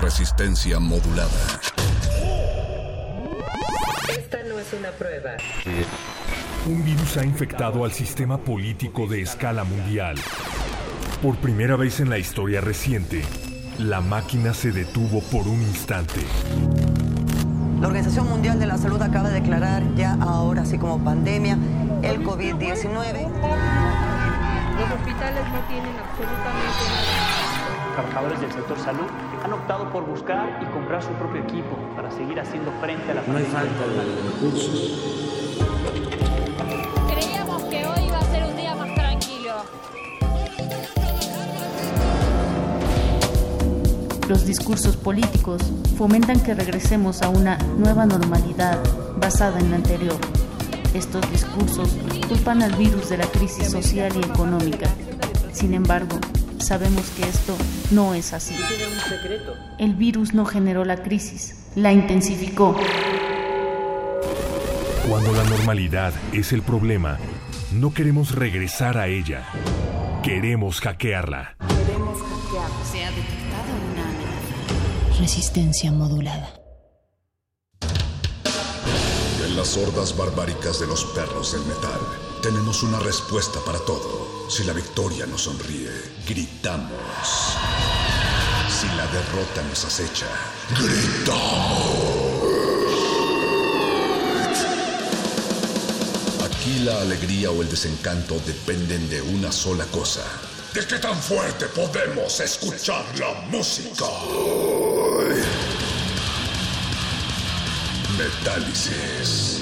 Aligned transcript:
Resistencia 0.00 0.78
modulada. 0.78 1.30
Esta 4.08 4.42
no 4.48 4.58
es 4.58 4.72
una 4.72 4.90
prueba. 4.90 5.36
Un 6.66 6.84
virus 6.84 7.16
ha 7.16 7.24
infectado 7.24 7.84
al 7.84 7.92
sistema 7.92 8.38
político 8.38 9.06
de 9.06 9.22
escala 9.22 9.64
mundial. 9.64 10.16
Por 11.22 11.36
primera 11.36 11.76
vez 11.76 12.00
en 12.00 12.10
la 12.10 12.18
historia 12.18 12.60
reciente, 12.60 13.22
la 13.78 14.00
máquina 14.00 14.52
se 14.52 14.72
detuvo 14.72 15.20
por 15.20 15.46
un 15.46 15.60
instante. 15.62 16.20
La 17.80 17.86
Organización 17.86 18.28
Mundial 18.28 18.58
de 18.58 18.66
la 18.66 18.76
Salud 18.76 19.00
acaba 19.00 19.30
de 19.30 19.40
declarar 19.40 19.82
ya 19.96 20.18
ahora, 20.20 20.62
así 20.62 20.76
como 20.76 21.02
pandemia, 21.02 21.56
el 22.02 22.22
COVID-19. 22.22 23.28
Los 24.78 24.90
hospitales 24.92 25.44
no 25.52 25.60
tienen 25.68 25.96
absolutamente 25.98 26.84
nada. 26.90 27.09
Trabajadores 27.92 28.40
del 28.40 28.52
sector 28.52 28.78
salud 28.78 29.06
han 29.44 29.52
optado 29.52 29.90
por 29.90 30.04
buscar 30.06 30.58
y 30.62 30.66
comprar 30.72 31.02
su 31.02 31.10
propio 31.12 31.42
equipo 31.42 31.76
para 31.96 32.10
seguir 32.10 32.38
haciendo 32.40 32.70
frente 32.80 33.10
a 33.10 33.14
la 33.14 33.22
No 33.26 33.36
hay 33.36 33.44
pandemia. 33.44 33.58
falta 33.58 33.86
de 33.86 34.04
recursos. 34.30 34.92
Creíamos 37.10 37.62
que 37.64 37.86
hoy 37.86 38.04
iba 38.06 38.18
a 38.18 38.22
ser 38.24 38.44
un 38.44 38.56
día 38.56 38.74
más 38.74 38.94
tranquilo. 38.94 39.52
Los 44.28 44.46
discursos 44.46 44.96
políticos 44.96 45.60
fomentan 45.98 46.40
que 46.40 46.54
regresemos 46.54 47.20
a 47.22 47.28
una 47.30 47.58
nueva 47.78 48.06
normalidad 48.06 48.78
basada 49.18 49.58
en 49.58 49.70
la 49.70 49.76
anterior. 49.76 50.16
Estos 50.94 51.28
discursos 51.30 51.96
culpan 52.28 52.62
al 52.62 52.72
virus 52.76 53.08
de 53.08 53.18
la 53.18 53.26
crisis 53.26 53.70
social 53.70 54.12
y 54.16 54.20
económica. 54.24 54.88
Sin 55.52 55.74
embargo, 55.74 56.16
sabemos 56.60 57.10
que 57.10 57.22
esto 57.22 57.56
no 57.90 58.14
es 58.14 58.32
así. 58.32 58.54
Tiene 58.54 58.92
un 58.92 59.00
secreto. 59.00 59.56
El 59.78 59.94
virus 59.94 60.34
no 60.34 60.44
generó 60.44 60.84
la 60.84 61.02
crisis, 61.02 61.66
la 61.74 61.92
intensificó. 61.92 62.76
Cuando 65.08 65.32
la 65.32 65.44
normalidad 65.44 66.12
es 66.32 66.52
el 66.52 66.62
problema, 66.62 67.18
no 67.72 67.92
queremos 67.92 68.34
regresar 68.34 68.98
a 68.98 69.08
ella. 69.08 69.44
Queremos 70.22 70.80
hackearla. 70.80 71.56
Se 72.84 73.04
ha 73.04 73.10
detectado 73.10 73.72
una 73.92 74.02
amenaza. 74.02 75.18
Resistencia 75.18 75.90
modulada. 75.90 76.54
En 79.46 79.56
las 79.56 79.76
hordas 79.76 80.16
barbáricas 80.16 80.78
de 80.78 80.86
los 80.86 81.04
perros 81.06 81.52
del 81.52 81.62
metal, 81.62 82.00
tenemos 82.40 82.82
una 82.82 82.98
respuesta 82.98 83.60
para 83.64 83.78
todo. 83.80 84.48
Si 84.48 84.64
la 84.64 84.72
victoria 84.72 85.26
nos 85.26 85.42
sonríe, 85.42 85.90
gritamos. 86.26 86.90
Si 88.68 88.86
la 88.96 89.06
derrota 89.06 89.62
nos 89.68 89.84
acecha, 89.84 90.26
gritamos. 90.70 91.40
Aquí 96.44 96.78
la 96.80 97.00
alegría 97.02 97.50
o 97.50 97.62
el 97.62 97.68
desencanto 97.68 98.40
dependen 98.46 99.08
de 99.10 99.20
una 99.22 99.52
sola 99.52 99.84
cosa. 99.86 100.24
¿De 100.74 100.86
qué 100.86 100.98
tan 100.98 101.20
fuerte 101.20 101.66
podemos 101.66 102.40
escuchar 102.40 103.04
la 103.18 103.32
música? 103.50 104.06
Metálisis. 108.16 109.60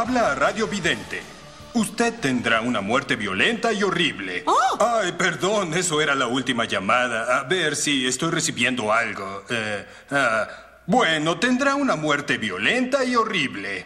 Habla 0.00 0.34
Radio 0.34 0.66
Vidente. 0.66 1.20
Usted 1.74 2.20
tendrá 2.20 2.62
una 2.62 2.80
muerte 2.80 3.16
violenta 3.16 3.70
y 3.70 3.82
horrible. 3.82 4.44
Ay, 4.80 5.12
perdón, 5.12 5.74
eso 5.74 6.00
era 6.00 6.14
la 6.14 6.26
última 6.26 6.64
llamada. 6.64 7.38
A 7.38 7.42
ver 7.42 7.76
si 7.76 8.06
estoy 8.06 8.30
recibiendo 8.30 8.94
algo. 8.94 9.44
Eh, 9.50 9.84
ah, 10.10 10.48
bueno, 10.86 11.38
tendrá 11.38 11.74
una 11.74 11.96
muerte 11.96 12.38
violenta 12.38 13.04
y 13.04 13.14
horrible. 13.14 13.84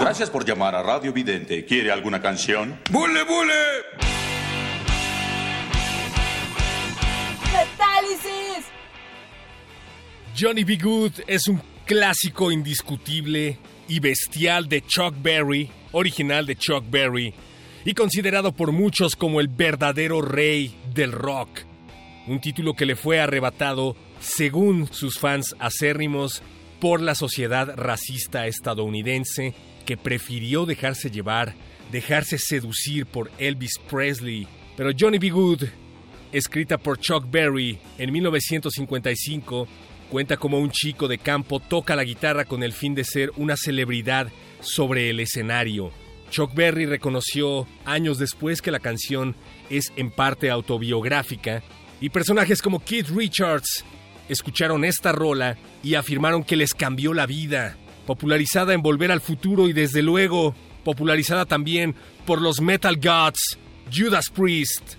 Gracias 0.00 0.28
por 0.28 0.44
llamar 0.44 0.74
a 0.74 0.82
Radio 0.82 1.12
Vidente. 1.12 1.64
¿Quiere 1.64 1.92
alguna 1.92 2.20
canción? 2.20 2.80
¡Bule, 2.90 3.22
bule! 3.22 3.54
¡Metálisis! 7.52 8.66
Johnny 10.36 10.64
B. 10.64 10.78
Good 10.78 11.12
es 11.28 11.46
un 11.46 11.62
clásico 11.86 12.50
indiscutible 12.50 13.60
y 13.88 14.00
bestial 14.00 14.68
de 14.68 14.82
Chuck 14.82 15.14
Berry, 15.20 15.70
original 15.92 16.46
de 16.46 16.56
Chuck 16.56 16.84
Berry, 16.88 17.34
y 17.84 17.94
considerado 17.94 18.52
por 18.52 18.72
muchos 18.72 19.16
como 19.16 19.40
el 19.40 19.48
verdadero 19.48 20.20
rey 20.20 20.76
del 20.94 21.12
rock. 21.12 21.60
Un 22.26 22.40
título 22.40 22.74
que 22.74 22.86
le 22.86 22.94
fue 22.94 23.20
arrebatado, 23.20 23.96
según 24.20 24.92
sus 24.92 25.18
fans 25.18 25.56
acérrimos, 25.58 26.42
por 26.80 27.00
la 27.00 27.14
sociedad 27.14 27.74
racista 27.76 28.46
estadounidense 28.46 29.54
que 29.84 29.96
prefirió 29.96 30.66
dejarse 30.66 31.10
llevar, 31.10 31.54
dejarse 31.90 32.38
seducir 32.38 33.06
por 33.06 33.30
Elvis 33.38 33.78
Presley. 33.90 34.46
Pero 34.76 34.90
Johnny 34.96 35.18
B. 35.18 35.30
Good, 35.30 35.64
escrita 36.30 36.78
por 36.78 36.98
Chuck 36.98 37.28
Berry 37.30 37.78
en 37.96 38.12
1955, 38.12 39.66
cuenta 40.08 40.36
como 40.36 40.58
un 40.58 40.70
chico 40.70 41.08
de 41.08 41.18
campo 41.18 41.60
toca 41.60 41.96
la 41.96 42.04
guitarra 42.04 42.44
con 42.44 42.62
el 42.62 42.72
fin 42.72 42.94
de 42.94 43.04
ser 43.04 43.30
una 43.36 43.56
celebridad 43.56 44.28
sobre 44.60 45.10
el 45.10 45.20
escenario. 45.20 45.92
Chuck 46.30 46.54
Berry 46.54 46.86
reconoció 46.86 47.66
años 47.84 48.18
después 48.18 48.60
que 48.60 48.70
la 48.70 48.80
canción 48.80 49.34
es 49.70 49.92
en 49.96 50.10
parte 50.10 50.50
autobiográfica 50.50 51.62
y 52.00 52.10
personajes 52.10 52.62
como 52.62 52.84
Keith 52.84 53.08
Richards 53.08 53.84
escucharon 54.28 54.84
esta 54.84 55.12
rola 55.12 55.56
y 55.82 55.94
afirmaron 55.94 56.44
que 56.44 56.56
les 56.56 56.74
cambió 56.74 57.14
la 57.14 57.26
vida, 57.26 57.76
popularizada 58.06 58.74
en 58.74 58.82
Volver 58.82 59.10
al 59.10 59.20
Futuro 59.20 59.68
y 59.68 59.72
desde 59.72 60.02
luego 60.02 60.54
popularizada 60.84 61.46
también 61.46 61.94
por 62.26 62.40
los 62.40 62.60
Metal 62.60 62.96
Gods, 62.96 63.58
Judas 63.94 64.30
Priest. 64.30 64.97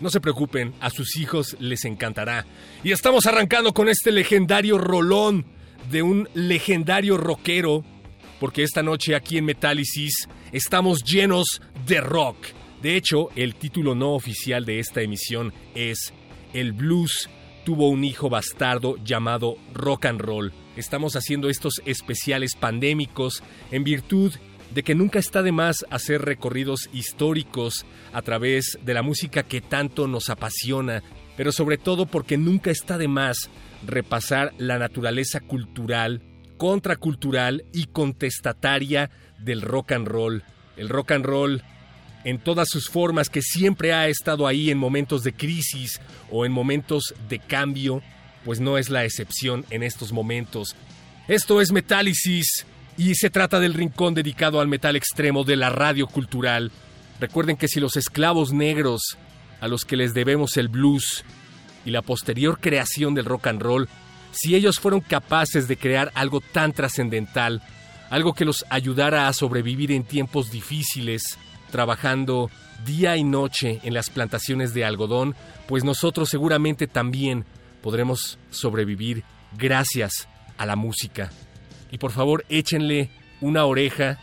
No 0.00 0.08
se 0.08 0.20
preocupen, 0.20 0.72
a 0.80 0.88
sus 0.90 1.16
hijos 1.16 1.56
les 1.60 1.84
encantará. 1.84 2.46
Y 2.82 2.92
estamos 2.92 3.26
arrancando 3.26 3.72
con 3.74 3.88
este 3.88 4.10
legendario 4.10 4.78
rolón 4.78 5.44
de 5.90 6.02
un 6.02 6.28
legendario 6.34 7.18
rockero, 7.18 7.84
porque 8.38 8.62
esta 8.62 8.82
noche 8.82 9.14
aquí 9.14 9.36
en 9.36 9.44
Metálisis 9.44 10.26
estamos 10.52 11.04
llenos 11.04 11.60
de 11.86 12.00
rock. 12.00 12.36
De 12.82 12.96
hecho, 12.96 13.28
el 13.36 13.54
título 13.54 13.94
no 13.94 14.14
oficial 14.14 14.64
de 14.64 14.78
esta 14.78 15.02
emisión 15.02 15.52
es 15.74 16.14
El 16.54 16.72
blues 16.72 17.28
tuvo 17.64 17.90
un 17.90 18.02
hijo 18.04 18.30
bastardo 18.30 18.96
llamado 19.04 19.56
rock 19.74 20.06
and 20.06 20.20
roll. 20.20 20.52
Estamos 20.76 21.14
haciendo 21.14 21.50
estos 21.50 21.82
especiales 21.84 22.56
pandémicos 22.58 23.42
en 23.70 23.84
virtud 23.84 24.32
de 24.74 24.82
que 24.82 24.94
nunca 24.94 25.18
está 25.18 25.42
de 25.42 25.52
más 25.52 25.84
hacer 25.90 26.22
recorridos 26.22 26.88
históricos 26.92 27.84
a 28.12 28.22
través 28.22 28.78
de 28.84 28.94
la 28.94 29.02
música 29.02 29.42
que 29.42 29.60
tanto 29.60 30.06
nos 30.06 30.30
apasiona, 30.30 31.02
pero 31.36 31.52
sobre 31.52 31.78
todo 31.78 32.06
porque 32.06 32.36
nunca 32.36 32.70
está 32.70 32.98
de 32.98 33.08
más 33.08 33.50
repasar 33.86 34.52
la 34.58 34.78
naturaleza 34.78 35.40
cultural, 35.40 36.22
contracultural 36.56 37.64
y 37.72 37.86
contestataria 37.86 39.10
del 39.38 39.62
rock 39.62 39.92
and 39.92 40.06
roll. 40.06 40.44
El 40.76 40.88
rock 40.88 41.12
and 41.12 41.24
roll 41.24 41.62
en 42.24 42.38
todas 42.38 42.68
sus 42.68 42.88
formas 42.88 43.30
que 43.30 43.42
siempre 43.42 43.92
ha 43.92 44.08
estado 44.08 44.46
ahí 44.46 44.70
en 44.70 44.78
momentos 44.78 45.22
de 45.22 45.32
crisis 45.32 46.00
o 46.30 46.44
en 46.44 46.52
momentos 46.52 47.14
de 47.28 47.38
cambio, 47.38 48.02
pues 48.44 48.60
no 48.60 48.78
es 48.78 48.90
la 48.90 49.04
excepción 49.04 49.64
en 49.70 49.82
estos 49.82 50.12
momentos. 50.12 50.76
Esto 51.28 51.60
es 51.60 51.72
Metálisis 51.72 52.66
y 53.00 53.14
se 53.14 53.30
trata 53.30 53.60
del 53.60 53.72
rincón 53.72 54.12
dedicado 54.12 54.60
al 54.60 54.68
metal 54.68 54.94
extremo 54.94 55.42
de 55.42 55.56
la 55.56 55.70
radio 55.70 56.06
cultural. 56.06 56.70
Recuerden 57.18 57.56
que 57.56 57.66
si 57.66 57.80
los 57.80 57.96
esclavos 57.96 58.52
negros, 58.52 59.16
a 59.58 59.68
los 59.68 59.86
que 59.86 59.96
les 59.96 60.12
debemos 60.12 60.58
el 60.58 60.68
blues 60.68 61.24
y 61.86 61.92
la 61.92 62.02
posterior 62.02 62.60
creación 62.60 63.14
del 63.14 63.24
rock 63.24 63.46
and 63.46 63.62
roll, 63.62 63.88
si 64.32 64.54
ellos 64.54 64.78
fueron 64.78 65.00
capaces 65.00 65.66
de 65.66 65.78
crear 65.78 66.12
algo 66.14 66.42
tan 66.42 66.74
trascendental, 66.74 67.62
algo 68.10 68.34
que 68.34 68.44
los 68.44 68.66
ayudara 68.68 69.28
a 69.28 69.32
sobrevivir 69.32 69.92
en 69.92 70.04
tiempos 70.04 70.50
difíciles, 70.50 71.38
trabajando 71.70 72.50
día 72.84 73.16
y 73.16 73.24
noche 73.24 73.80
en 73.82 73.94
las 73.94 74.10
plantaciones 74.10 74.74
de 74.74 74.84
algodón, 74.84 75.34
pues 75.66 75.84
nosotros 75.84 76.28
seguramente 76.28 76.86
también 76.86 77.46
podremos 77.80 78.38
sobrevivir 78.50 79.24
gracias 79.56 80.28
a 80.58 80.66
la 80.66 80.76
música. 80.76 81.30
Y 81.90 81.98
por 81.98 82.12
favor 82.12 82.44
échenle 82.48 83.10
una 83.40 83.64
oreja 83.64 84.18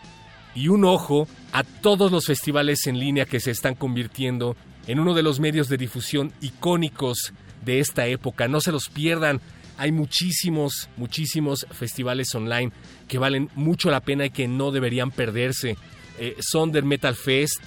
y 0.55 0.69
un 0.69 0.85
ojo 0.85 1.27
a 1.51 1.63
todos 1.63 2.11
los 2.11 2.25
festivales 2.25 2.87
en 2.87 2.99
línea 2.99 3.25
que 3.25 3.39
se 3.39 3.51
están 3.51 3.75
convirtiendo 3.75 4.55
en 4.87 4.99
uno 4.99 5.13
de 5.13 5.23
los 5.23 5.39
medios 5.39 5.69
de 5.69 5.77
difusión 5.77 6.31
icónicos 6.41 7.33
de 7.63 7.79
esta 7.79 8.07
época. 8.07 8.47
No 8.47 8.61
se 8.61 8.71
los 8.71 8.89
pierdan. 8.89 9.41
Hay 9.77 9.91
muchísimos, 9.91 10.89
muchísimos 10.97 11.67
festivales 11.71 12.33
online 12.33 12.71
que 13.07 13.19
valen 13.19 13.49
mucho 13.53 13.91
la 13.91 13.99
pena 13.99 14.25
y 14.25 14.29
que 14.31 14.47
no 14.47 14.71
deberían 14.71 15.11
perderse. 15.11 15.77
Eh, 16.19 16.35
Sonder 16.39 16.83
Metal 16.83 17.15
Fest, 17.15 17.61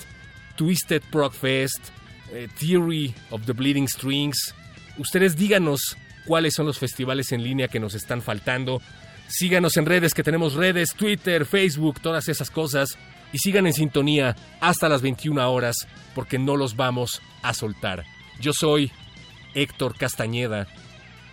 Twisted 0.57 1.03
Prog 1.13 1.33
Fest, 1.33 1.79
eh, 2.33 2.49
Theory 2.59 3.15
of 3.31 3.45
the 3.47 3.53
Bleeding 3.53 3.87
Strings. 3.87 4.55
Ustedes 4.99 5.37
díganos 5.37 5.97
cuáles 6.27 6.55
son 6.55 6.67
los 6.67 6.79
festivales 6.79 7.31
en 7.33 7.45
línea 7.45 7.69
que 7.69 7.79
nos 7.79 7.95
están 7.95 8.23
faltando. 8.23 8.83
Síganos 9.31 9.77
en 9.77 9.87
redes, 9.87 10.13
que 10.13 10.25
tenemos 10.25 10.55
redes, 10.55 10.95
Twitter, 10.95 11.47
Facebook, 11.47 12.01
todas 12.01 12.29
esas 12.29 12.51
cosas. 12.51 12.99
Y 13.33 13.39
sigan 13.39 13.67
en 13.69 13.73
sintonía 13.73 14.35
hasta 14.61 14.89
las 14.89 15.03
21 15.03 15.51
horas, 15.51 15.77
porque 16.17 16.39
no 16.39 16.57
los 16.57 16.75
vamos 16.75 17.23
a 17.43 17.55
soltar. 17.55 18.05
Yo 18.41 18.53
soy 18.53 18.91
Héctor 19.55 19.97
Castañeda. 19.97 20.67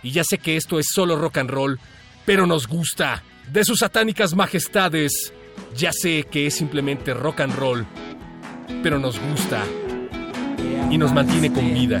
Y 0.04 0.12
ya 0.12 0.22
sé 0.22 0.38
que 0.38 0.56
esto 0.56 0.78
es 0.78 0.86
solo 0.94 1.16
rock 1.16 1.38
and 1.38 1.50
roll, 1.50 1.80
pero 2.24 2.46
nos 2.46 2.68
gusta. 2.68 3.24
De 3.50 3.64
sus 3.64 3.80
satánicas 3.80 4.34
majestades, 4.34 5.32
ya 5.76 5.90
sé 5.92 6.24
que 6.30 6.46
es 6.46 6.54
simplemente 6.54 7.14
rock 7.14 7.40
and 7.40 7.56
roll, 7.56 7.84
pero 8.80 9.00
nos 9.00 9.18
gusta 9.18 9.64
y 10.90 10.98
nos 10.98 11.12
mantiene 11.12 11.52
con 11.52 11.74
vida. 11.74 12.00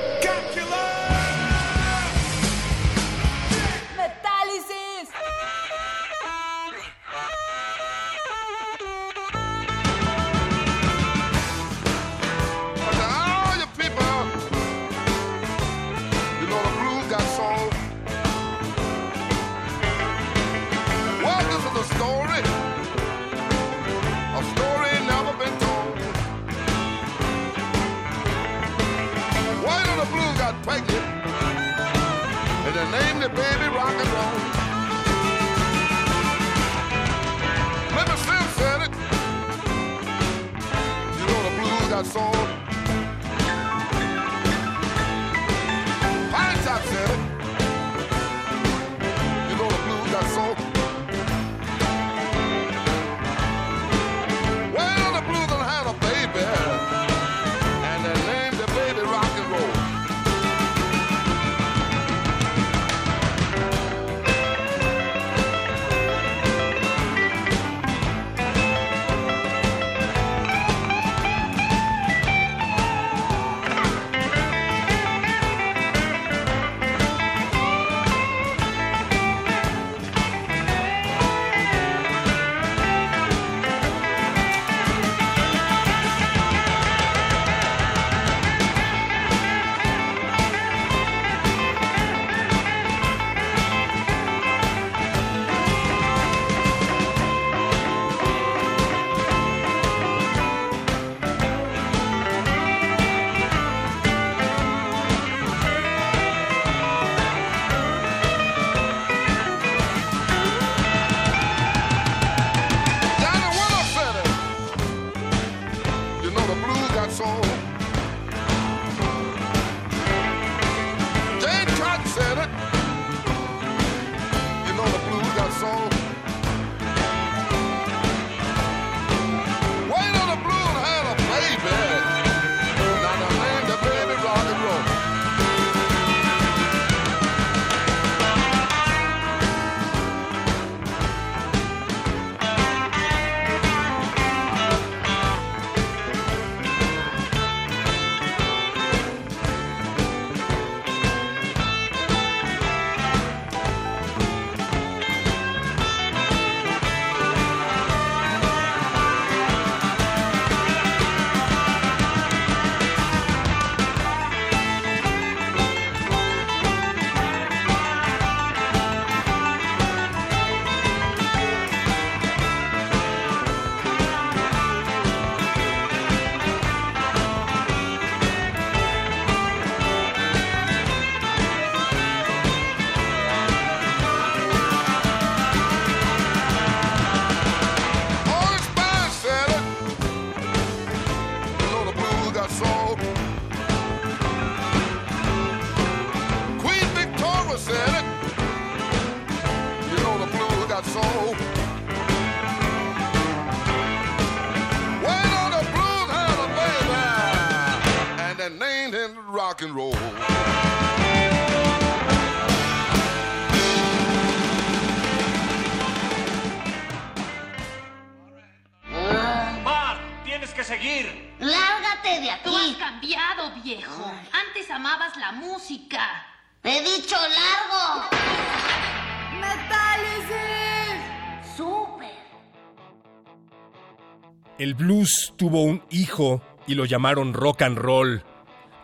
Hijo 235.91 236.41
y 236.67 236.75
lo 236.75 236.85
llamaron 236.85 237.33
rock 237.33 237.61
and 237.61 237.77
roll. 237.77 238.23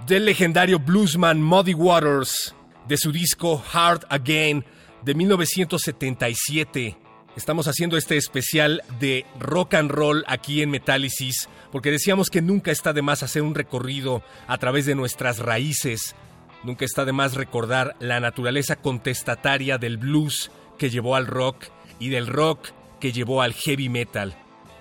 Del 0.05 0.25
legendario 0.25 0.79
bluesman 0.79 1.41
Muddy 1.41 1.73
Waters, 1.73 2.55
de 2.87 2.97
su 2.97 3.11
disco 3.11 3.63
Hard 3.73 4.05
Again 4.09 4.65
de 5.03 5.15
1977. 5.15 6.97
Estamos 7.35 7.67
haciendo 7.67 7.97
este 7.97 8.17
especial 8.17 8.81
de 8.99 9.25
rock 9.39 9.75
and 9.75 9.91
roll 9.91 10.23
aquí 10.27 10.61
en 10.61 10.71
Metálisis, 10.71 11.49
porque 11.71 11.91
decíamos 11.91 12.29
que 12.29 12.41
nunca 12.41 12.71
está 12.71 12.93
de 12.93 13.01
más 13.01 13.21
hacer 13.21 13.43
un 13.43 13.53
recorrido 13.53 14.23
a 14.47 14.57
través 14.57 14.85
de 14.85 14.95
nuestras 14.95 15.39
raíces. 15.39 16.15
Nunca 16.63 16.85
está 16.85 17.05
de 17.05 17.13
más 17.13 17.35
recordar 17.35 17.95
la 17.99 18.19
naturaleza 18.19 18.75
contestataria 18.75 19.77
del 19.77 19.97
blues 19.97 20.51
que 20.79 20.89
llevó 20.89 21.15
al 21.15 21.27
rock 21.27 21.65
y 21.99 22.09
del 22.09 22.27
rock 22.27 22.69
que 22.99 23.11
llevó 23.11 23.41
al 23.41 23.53
heavy 23.53 23.89
metal. 23.89 24.35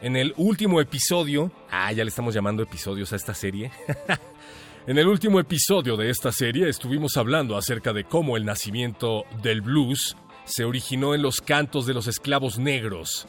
En 0.07 0.14
el 0.14 0.35
último 0.37 0.81
episodio, 0.81 1.51
ah, 1.69 1.90
ya 1.90 2.05
le 2.05 2.11
estamos 2.11 2.33
llamando 2.33 2.62
episodios 2.62 3.12
a 3.12 3.16
esta 3.16 3.35
serie. 3.35 3.73
en 4.87 4.99
el 4.99 5.09
último 5.09 5.40
episodio 5.40 5.97
de 5.97 6.11
esta 6.11 6.31
serie 6.31 6.69
estuvimos 6.69 7.16
hablando 7.16 7.57
acerca 7.57 7.92
de 7.92 8.05
cómo 8.05 8.37
el 8.37 8.45
nacimiento 8.45 9.25
del 9.42 9.62
blues 9.62 10.16
se 10.45 10.62
originó 10.62 11.16
en 11.16 11.23
los 11.23 11.40
cantos 11.40 11.87
de 11.87 11.95
los 11.95 12.07
esclavos 12.07 12.57
negros, 12.57 13.27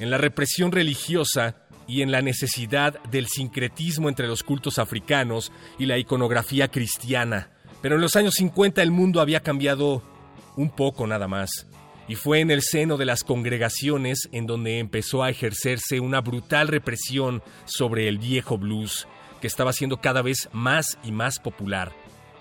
en 0.00 0.10
la 0.10 0.18
represión 0.18 0.70
religiosa 0.70 1.62
y 1.86 2.02
en 2.02 2.12
la 2.12 2.20
necesidad 2.20 3.02
del 3.04 3.26
sincretismo 3.26 4.10
entre 4.10 4.28
los 4.28 4.42
cultos 4.42 4.78
africanos 4.78 5.50
y 5.78 5.86
la 5.86 5.96
iconografía 5.96 6.68
cristiana. 6.68 7.52
Pero 7.80 7.94
en 7.94 8.02
los 8.02 8.16
años 8.16 8.34
50 8.34 8.82
el 8.82 8.90
mundo 8.90 9.22
había 9.22 9.40
cambiado 9.40 10.02
un 10.58 10.68
poco 10.68 11.06
nada 11.06 11.26
más. 11.26 11.66
Y 12.08 12.14
fue 12.14 12.40
en 12.40 12.50
el 12.50 12.62
seno 12.62 12.96
de 12.96 13.04
las 13.04 13.22
congregaciones 13.22 14.28
en 14.32 14.46
donde 14.46 14.78
empezó 14.78 15.22
a 15.22 15.30
ejercerse 15.30 16.00
una 16.00 16.22
brutal 16.22 16.68
represión 16.68 17.42
sobre 17.66 18.08
el 18.08 18.18
viejo 18.18 18.56
blues, 18.56 19.06
que 19.40 19.46
estaba 19.46 19.74
siendo 19.74 20.00
cada 20.00 20.22
vez 20.22 20.48
más 20.52 20.98
y 21.04 21.12
más 21.12 21.38
popular. 21.38 21.92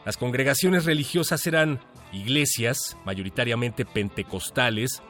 Las 0.06 0.16
congregaciones 0.16 0.86
religiosas 0.86 1.46
eran 1.48 1.82
iglesias, 2.14 2.96
mayoritariamente 3.06 3.86
pentecostales, 3.86 5.04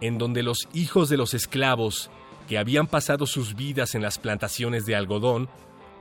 en 0.00 0.18
donde 0.18 0.42
los 0.42 0.68
hijos 0.74 1.08
de 1.08 1.16
los 1.16 1.34
esclavos, 1.34 2.10
que 2.48 2.58
habían 2.58 2.88
pasado 2.88 3.26
sus 3.26 3.54
vidas 3.54 3.94
en 3.94 4.02
las 4.02 4.18
plantaciones 4.18 4.86
de 4.86 4.96
algodón, 4.96 5.48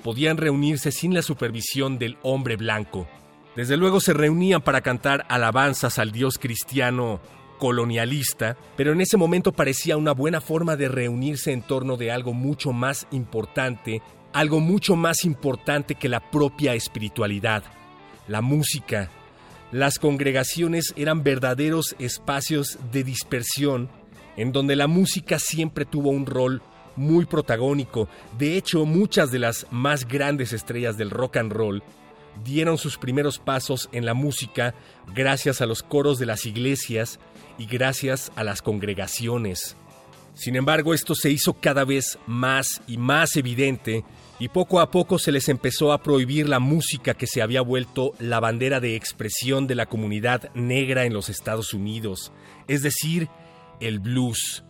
podían 0.03 0.37
reunirse 0.37 0.91
sin 0.91 1.13
la 1.13 1.21
supervisión 1.21 1.99
del 1.99 2.17
hombre 2.23 2.55
blanco. 2.55 3.07
Desde 3.55 3.77
luego 3.77 3.99
se 3.99 4.13
reunían 4.13 4.61
para 4.61 4.81
cantar 4.81 5.25
alabanzas 5.29 5.99
al 5.99 6.11
Dios 6.11 6.39
cristiano 6.39 7.19
colonialista, 7.59 8.57
pero 8.75 8.93
en 8.93 9.01
ese 9.01 9.17
momento 9.17 9.51
parecía 9.51 9.97
una 9.97 10.13
buena 10.13 10.41
forma 10.41 10.75
de 10.75 10.87
reunirse 10.87 11.51
en 11.51 11.61
torno 11.61 11.97
de 11.97 12.11
algo 12.11 12.33
mucho 12.33 12.71
más 12.71 13.05
importante, 13.11 14.01
algo 14.33 14.59
mucho 14.59 14.95
más 14.95 15.25
importante 15.25 15.93
que 15.93 16.09
la 16.09 16.31
propia 16.31 16.73
espiritualidad, 16.73 17.63
la 18.27 18.41
música. 18.41 19.11
Las 19.71 19.99
congregaciones 19.99 20.93
eran 20.95 21.23
verdaderos 21.23 21.95
espacios 21.99 22.79
de 22.91 23.03
dispersión 23.03 23.89
en 24.35 24.51
donde 24.51 24.75
la 24.75 24.87
música 24.87 25.37
siempre 25.37 25.85
tuvo 25.85 26.09
un 26.09 26.25
rol 26.25 26.63
muy 26.95 27.25
protagónico. 27.25 28.07
De 28.37 28.57
hecho, 28.57 28.85
muchas 28.85 29.31
de 29.31 29.39
las 29.39 29.67
más 29.69 30.07
grandes 30.07 30.53
estrellas 30.53 30.97
del 30.97 31.11
rock 31.11 31.37
and 31.37 31.51
roll 31.51 31.83
dieron 32.43 32.77
sus 32.77 32.97
primeros 32.97 33.39
pasos 33.39 33.89
en 33.91 34.05
la 34.05 34.13
música 34.13 34.73
gracias 35.13 35.61
a 35.61 35.65
los 35.65 35.83
coros 35.83 36.19
de 36.19 36.25
las 36.25 36.45
iglesias 36.45 37.19
y 37.59 37.67
gracias 37.67 38.31
a 38.35 38.43
las 38.43 38.63
congregaciones. 38.63 39.75
Sin 40.33 40.55
embargo, 40.55 40.93
esto 40.93 41.13
se 41.13 41.29
hizo 41.29 41.53
cada 41.53 41.83
vez 41.83 42.17
más 42.25 42.81
y 42.87 42.97
más 42.97 43.35
evidente 43.35 44.05
y 44.39 44.47
poco 44.47 44.79
a 44.79 44.89
poco 44.89 45.19
se 45.19 45.33
les 45.33 45.49
empezó 45.49 45.91
a 45.91 46.01
prohibir 46.01 46.47
la 46.47 46.59
música 46.59 47.13
que 47.13 47.27
se 47.27 47.41
había 47.41 47.61
vuelto 47.61 48.13
la 48.19 48.39
bandera 48.39 48.79
de 48.79 48.95
expresión 48.95 49.67
de 49.67 49.75
la 49.75 49.87
comunidad 49.87 50.49
negra 50.55 51.03
en 51.03 51.13
los 51.13 51.27
Estados 51.27 51.73
Unidos, 51.73 52.31
es 52.69 52.81
decir, 52.81 53.27
el 53.81 53.99
blues. 53.99 54.63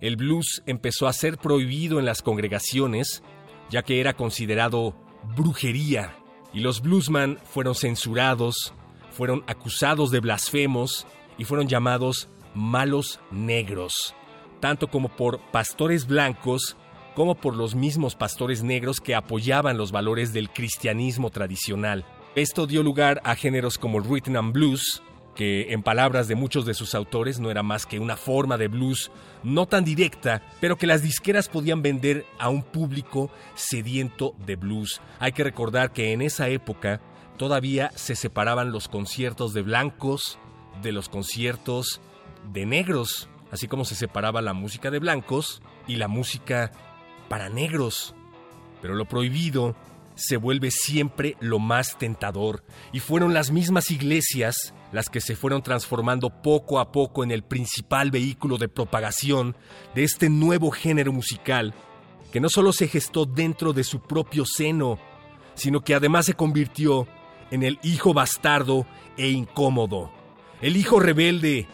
El 0.00 0.14
blues 0.14 0.62
empezó 0.66 1.08
a 1.08 1.12
ser 1.12 1.38
prohibido 1.38 1.98
en 1.98 2.04
las 2.04 2.22
congregaciones, 2.22 3.24
ya 3.70 3.82
que 3.82 3.98
era 3.98 4.14
considerado 4.14 4.94
brujería, 5.34 6.14
y 6.54 6.60
los 6.60 6.80
bluesman 6.80 7.38
fueron 7.44 7.74
censurados, 7.74 8.72
fueron 9.10 9.42
acusados 9.48 10.12
de 10.12 10.20
blasfemos 10.20 11.08
y 11.38 11.44
fueron 11.44 11.68
llamados 11.68 12.28
malos 12.54 13.20
negros, 13.30 14.14
tanto 14.60 14.88
como 14.88 15.08
por 15.08 15.40
pastores 15.50 16.06
blancos 16.06 16.76
como 17.14 17.34
por 17.34 17.56
los 17.56 17.74
mismos 17.74 18.14
pastores 18.14 18.62
negros 18.62 19.00
que 19.00 19.14
apoyaban 19.14 19.76
los 19.76 19.90
valores 19.90 20.32
del 20.32 20.50
cristianismo 20.50 21.30
tradicional. 21.30 22.04
Esto 22.36 22.66
dio 22.66 22.82
lugar 22.82 23.20
a 23.24 23.34
géneros 23.34 23.78
como 23.78 23.98
el 23.98 24.04
rhythm 24.04 24.36
and 24.36 24.52
blues, 24.52 25.02
que 25.34 25.72
en 25.72 25.82
palabras 25.82 26.28
de 26.28 26.34
muchos 26.34 26.66
de 26.66 26.74
sus 26.74 26.94
autores 26.94 27.40
no 27.40 27.50
era 27.50 27.62
más 27.62 27.86
que 27.86 27.98
una 27.98 28.16
forma 28.16 28.56
de 28.56 28.68
blues 28.68 29.10
no 29.42 29.66
tan 29.66 29.84
directa, 29.84 30.42
pero 30.60 30.76
que 30.76 30.86
las 30.86 31.02
disqueras 31.02 31.48
podían 31.48 31.82
vender 31.82 32.26
a 32.38 32.48
un 32.48 32.62
público 32.62 33.30
sediento 33.54 34.34
de 34.44 34.56
blues. 34.56 35.00
Hay 35.18 35.32
que 35.32 35.44
recordar 35.44 35.92
que 35.92 36.12
en 36.12 36.22
esa 36.22 36.48
época 36.48 37.00
todavía 37.36 37.90
se 37.94 38.14
separaban 38.14 38.72
los 38.72 38.88
conciertos 38.88 39.54
de 39.54 39.62
blancos 39.62 40.38
de 40.82 40.92
los 40.92 41.08
conciertos 41.08 42.00
de 42.52 42.66
negros, 42.66 43.28
así 43.50 43.68
como 43.68 43.84
se 43.84 43.94
separaba 43.94 44.42
la 44.42 44.52
música 44.52 44.90
de 44.90 44.98
blancos 44.98 45.62
y 45.86 45.96
la 45.96 46.08
música 46.08 46.72
para 47.28 47.48
negros. 47.48 48.14
Pero 48.80 48.94
lo 48.94 49.06
prohibido 49.06 49.76
se 50.14 50.36
vuelve 50.36 50.70
siempre 50.70 51.36
lo 51.40 51.58
más 51.60 51.96
tentador, 51.96 52.64
y 52.92 52.98
fueron 52.98 53.34
las 53.34 53.52
mismas 53.52 53.90
iglesias 53.90 54.74
las 54.90 55.08
que 55.08 55.20
se 55.20 55.36
fueron 55.36 55.62
transformando 55.62 56.30
poco 56.30 56.80
a 56.80 56.90
poco 56.90 57.22
en 57.22 57.30
el 57.30 57.42
principal 57.42 58.10
vehículo 58.10 58.58
de 58.58 58.68
propagación 58.68 59.56
de 59.94 60.02
este 60.02 60.28
nuevo 60.28 60.70
género 60.70 61.12
musical, 61.12 61.74
que 62.32 62.40
no 62.40 62.48
solo 62.48 62.72
se 62.72 62.88
gestó 62.88 63.26
dentro 63.26 63.72
de 63.72 63.84
su 63.84 64.00
propio 64.00 64.44
seno, 64.44 64.98
sino 65.54 65.82
que 65.82 65.94
además 65.94 66.26
se 66.26 66.34
convirtió 66.34 67.06
en 67.50 67.62
el 67.62 67.78
hijo 67.82 68.12
bastardo 68.12 68.86
e 69.16 69.28
incómodo, 69.28 70.10
el 70.60 70.76
hijo 70.76 71.00
rebelde, 71.00 71.66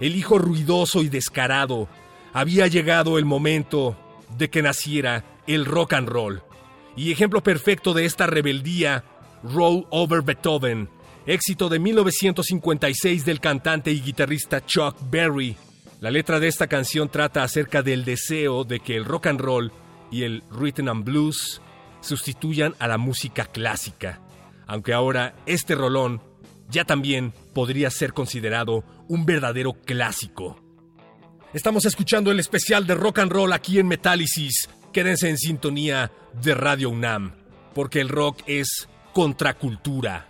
el 0.00 0.16
hijo 0.16 0.38
ruidoso 0.38 1.02
y 1.02 1.08
descarado. 1.08 1.88
Había 2.32 2.66
llegado 2.66 3.18
el 3.18 3.24
momento 3.24 3.96
de 4.36 4.50
que 4.50 4.62
naciera 4.62 5.24
el 5.46 5.64
rock 5.64 5.94
and 5.94 6.08
roll. 6.08 6.42
Y 6.96 7.12
ejemplo 7.12 7.42
perfecto 7.42 7.94
de 7.94 8.04
esta 8.04 8.26
rebeldía, 8.26 9.04
Roll 9.42 9.86
Over 9.90 10.22
Beethoven, 10.22 10.88
éxito 11.26 11.68
de 11.68 11.78
1956 11.78 13.24
del 13.24 13.40
cantante 13.40 13.90
y 13.90 14.00
guitarrista 14.00 14.64
Chuck 14.64 14.96
Berry. 15.10 15.56
La 16.00 16.10
letra 16.10 16.40
de 16.40 16.48
esta 16.48 16.66
canción 16.66 17.08
trata 17.08 17.42
acerca 17.42 17.82
del 17.82 18.04
deseo 18.04 18.64
de 18.64 18.80
que 18.80 18.96
el 18.96 19.04
rock 19.04 19.26
and 19.26 19.40
roll 19.40 19.72
y 20.10 20.22
el 20.24 20.42
rhythm 20.50 20.88
and 20.88 21.04
blues 21.04 21.60
sustituyan 22.00 22.74
a 22.78 22.88
la 22.88 22.98
música 22.98 23.44
clásica, 23.44 24.20
aunque 24.66 24.92
ahora 24.92 25.34
este 25.46 25.74
rolón 25.74 26.22
ya 26.70 26.84
también 26.84 27.32
podría 27.52 27.90
ser 27.90 28.12
considerado 28.12 28.84
un 29.08 29.26
verdadero 29.26 29.72
clásico. 29.72 30.60
Estamos 31.52 31.84
escuchando 31.84 32.30
el 32.30 32.38
especial 32.38 32.86
de 32.86 32.94
rock 32.94 33.18
and 33.18 33.32
roll 33.32 33.52
aquí 33.52 33.78
en 33.78 33.88
Metálisis. 33.88 34.68
Quédense 34.92 35.28
en 35.28 35.36
sintonía 35.36 36.12
de 36.42 36.54
Radio 36.54 36.90
UNAM, 36.90 37.34
porque 37.74 38.00
el 38.00 38.08
rock 38.08 38.42
es 38.46 38.88
contracultura. 39.12 40.29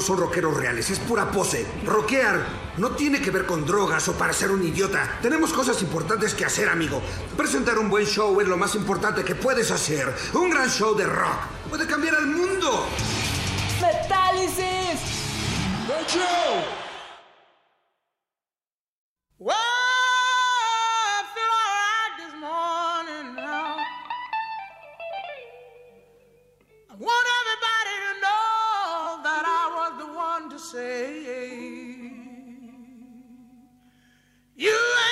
No 0.00 0.06
son 0.06 0.16
rockeros 0.16 0.56
reales, 0.56 0.88
es 0.88 0.98
pura 0.98 1.30
pose. 1.30 1.66
Rockear 1.84 2.42
no 2.78 2.92
tiene 2.92 3.20
que 3.20 3.30
ver 3.30 3.44
con 3.44 3.66
drogas 3.66 4.08
o 4.08 4.14
para 4.14 4.32
ser 4.32 4.50
un 4.50 4.66
idiota. 4.66 5.18
Tenemos 5.20 5.52
cosas 5.52 5.82
importantes 5.82 6.32
que 6.32 6.46
hacer, 6.46 6.70
amigo. 6.70 7.02
Presentar 7.36 7.78
un 7.78 7.90
buen 7.90 8.06
show 8.06 8.40
es 8.40 8.48
lo 8.48 8.56
más 8.56 8.74
importante 8.74 9.22
que 9.24 9.34
puedes 9.34 9.70
hacer. 9.70 10.10
Un 10.32 10.48
gran 10.48 10.70
show 10.70 10.96
de 10.96 11.04
rock 11.04 11.36
puede 11.68 11.86
cambiar 11.86 12.14
al 12.14 12.28
mundo. 12.28 12.86
Metálisis. 13.82 15.00
The 15.86 16.18
Joe. 16.18 16.89
Say, 30.70 32.12
You 34.54 35.09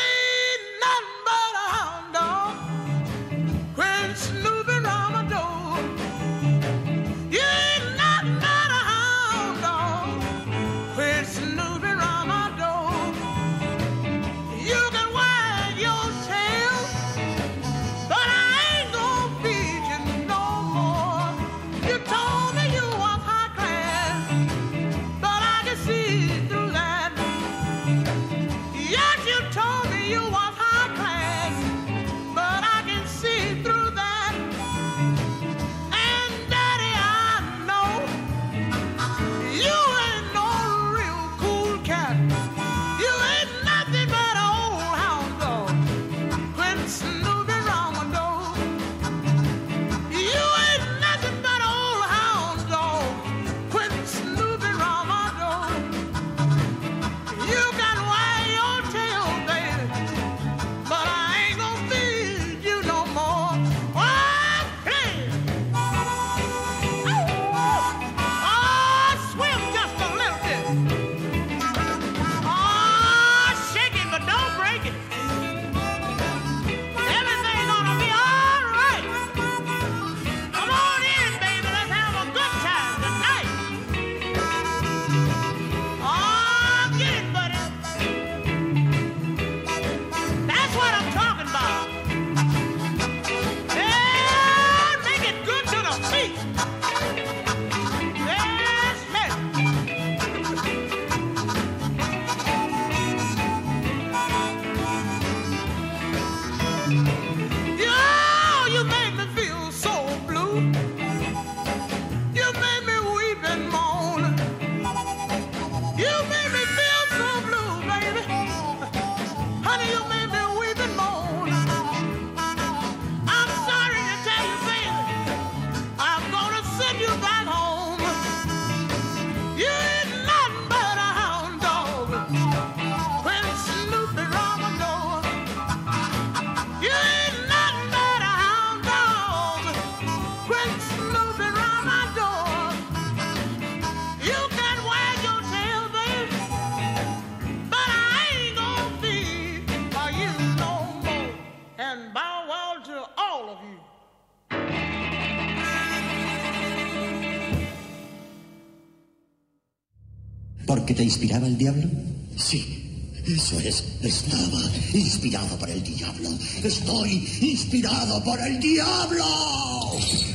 te 160.98 161.04
inspiraba 161.04 161.46
el 161.46 161.56
diablo? 161.56 161.88
Sí, 162.36 163.22
eso 163.24 163.60
es. 163.60 163.84
Estaba 164.02 164.60
inspirado 164.92 165.56
por 165.56 165.70
el 165.70 165.80
diablo. 165.80 166.28
Estoy 166.64 167.24
inspirado 167.40 168.20
por 168.24 168.40
el 168.40 168.58
diablo. 168.58 169.24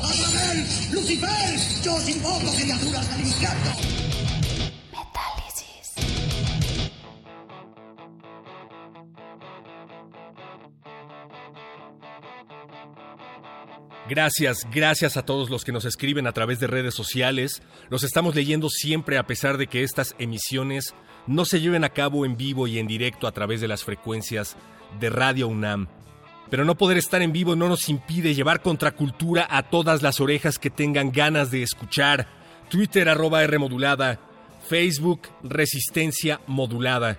¡Azrael! 0.01 0.65
¡Lucifer! 0.93 1.59
¡Yo 1.83 1.95
os 1.95 2.07
invoco 2.07 2.49
criaturas 2.55 3.17
del 3.17 3.27
infierno! 3.27 4.12
Gracias, 14.13 14.67
gracias 14.71 15.17
a 15.17 15.25
todos 15.25 15.49
los 15.49 15.65
que 15.65 15.71
nos 15.71 15.85
escriben 15.85 16.27
a 16.27 16.33
través 16.33 16.59
de 16.59 16.67
redes 16.67 16.93
sociales. 16.93 17.63
Los 17.89 18.03
estamos 18.03 18.35
leyendo 18.35 18.69
siempre 18.69 19.17
a 19.17 19.25
pesar 19.25 19.57
de 19.57 19.65
que 19.65 19.81
estas 19.81 20.13
emisiones 20.19 20.93
no 21.25 21.45
se 21.45 21.59
lleven 21.59 21.83
a 21.83 21.89
cabo 21.89 22.23
en 22.23 22.37
vivo 22.37 22.67
y 22.67 22.77
en 22.77 22.85
directo 22.85 23.25
a 23.25 23.31
través 23.31 23.59
de 23.59 23.67
las 23.67 23.83
frecuencias 23.83 24.55
de 24.99 25.09
Radio 25.09 25.47
UNAM. 25.47 25.87
Pero 26.51 26.63
no 26.63 26.77
poder 26.77 26.99
estar 26.99 27.23
en 27.23 27.33
vivo 27.33 27.55
no 27.55 27.67
nos 27.67 27.89
impide 27.89 28.35
llevar 28.35 28.61
contracultura 28.61 29.47
a 29.49 29.63
todas 29.63 30.03
las 30.03 30.21
orejas 30.21 30.59
que 30.59 30.69
tengan 30.69 31.11
ganas 31.11 31.49
de 31.49 31.63
escuchar. 31.63 32.27
Twitter 32.69 33.09
arroba 33.09 33.43
R 33.43 33.57
Facebook 34.69 35.21
Resistencia 35.41 36.39
modulada. 36.45 37.17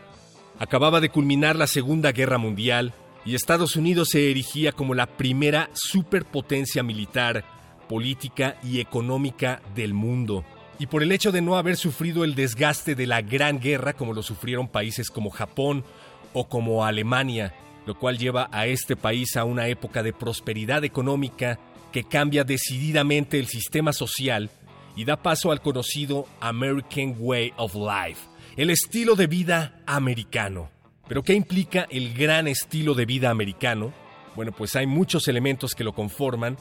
Acababa 0.61 1.01
de 1.01 1.09
culminar 1.09 1.57
la 1.57 1.67
Segunda 1.67 2.13
Guerra 2.13 2.39
Mundial 2.39 2.95
y 3.25 3.35
Estados 3.35 3.77
Unidos 3.77 4.09
se 4.11 4.31
erigía 4.31 4.73
como 4.73 4.95
la 4.95 5.07
primera 5.07 5.71
superpotencia 5.73 6.83
militar, 6.83 7.45
política 7.89 8.57
y 8.63 8.81
económica 8.81 9.63
del 9.75 9.95
mundo. 9.95 10.45
Y 10.79 10.87
por 10.87 11.03
el 11.03 11.13
hecho 11.13 11.33
de 11.33 11.41
no 11.41 11.57
haber 11.57 11.77
sufrido 11.77 12.25
el 12.25 12.35
desgaste 12.35 12.95
de 12.95 13.07
la 13.07 13.23
Gran 13.23 13.61
Guerra 13.61 13.95
como 13.95 14.13
lo 14.13 14.23
sufrieron 14.23 14.69
países 14.69 15.09
como 15.11 15.31
Japón 15.31 15.85
o 16.33 16.49
como 16.49 16.85
Alemania, 16.85 17.55
lo 17.87 17.99
cual 17.99 18.19
lleva 18.19 18.49
a 18.53 18.67
este 18.67 18.97
país 18.97 19.37
a 19.37 19.45
una 19.45 19.69
época 19.69 20.03
de 20.03 20.13
prosperidad 20.13 20.85
económica 20.85 21.59
que 21.93 22.05
cambia 22.05 22.45
decididamente 22.45 23.39
el 23.39 23.47
sistema 23.47 23.93
social 23.93 24.51
y 24.97 25.05
da 25.05 25.23
paso 25.23 25.53
al 25.53 25.63
conocido 25.63 26.27
American 26.41 27.15
Way 27.19 27.53
of 27.57 27.75
Life, 27.75 28.21
el 28.57 28.71
estilo 28.71 29.15
de 29.15 29.27
vida 29.29 29.81
americano. 29.87 30.74
Pero 31.09 31.23
¿qué 31.23 31.35
implica 31.35 31.87
el 31.91 32.15
gran 32.15 32.49
estilo 32.49 32.95
de 32.95 33.05
vida 33.05 33.31
americano? 33.31 33.93
Bueno, 34.37 34.53
pues 34.53 34.75
hay 34.75 34.87
muchos 34.87 35.29
elementos 35.29 35.75
que 35.75 35.85
lo 35.85 35.93
conforman, 35.93 36.57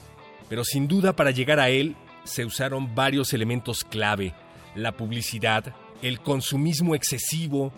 pero 0.49 0.63
sin 0.63 0.87
duda 0.87 1.15
para 1.15 1.31
llegar 1.31 1.59
a 1.59 1.69
él 1.69 1.95
se 2.23 2.45
usaron 2.45 2.93
varios 2.93 3.33
elementos 3.33 3.83
clave. 3.83 4.33
La 4.75 4.91
publicidad, 4.91 5.73
el 6.01 6.19
consumismo 6.19 6.93
excesivo, 6.93 7.71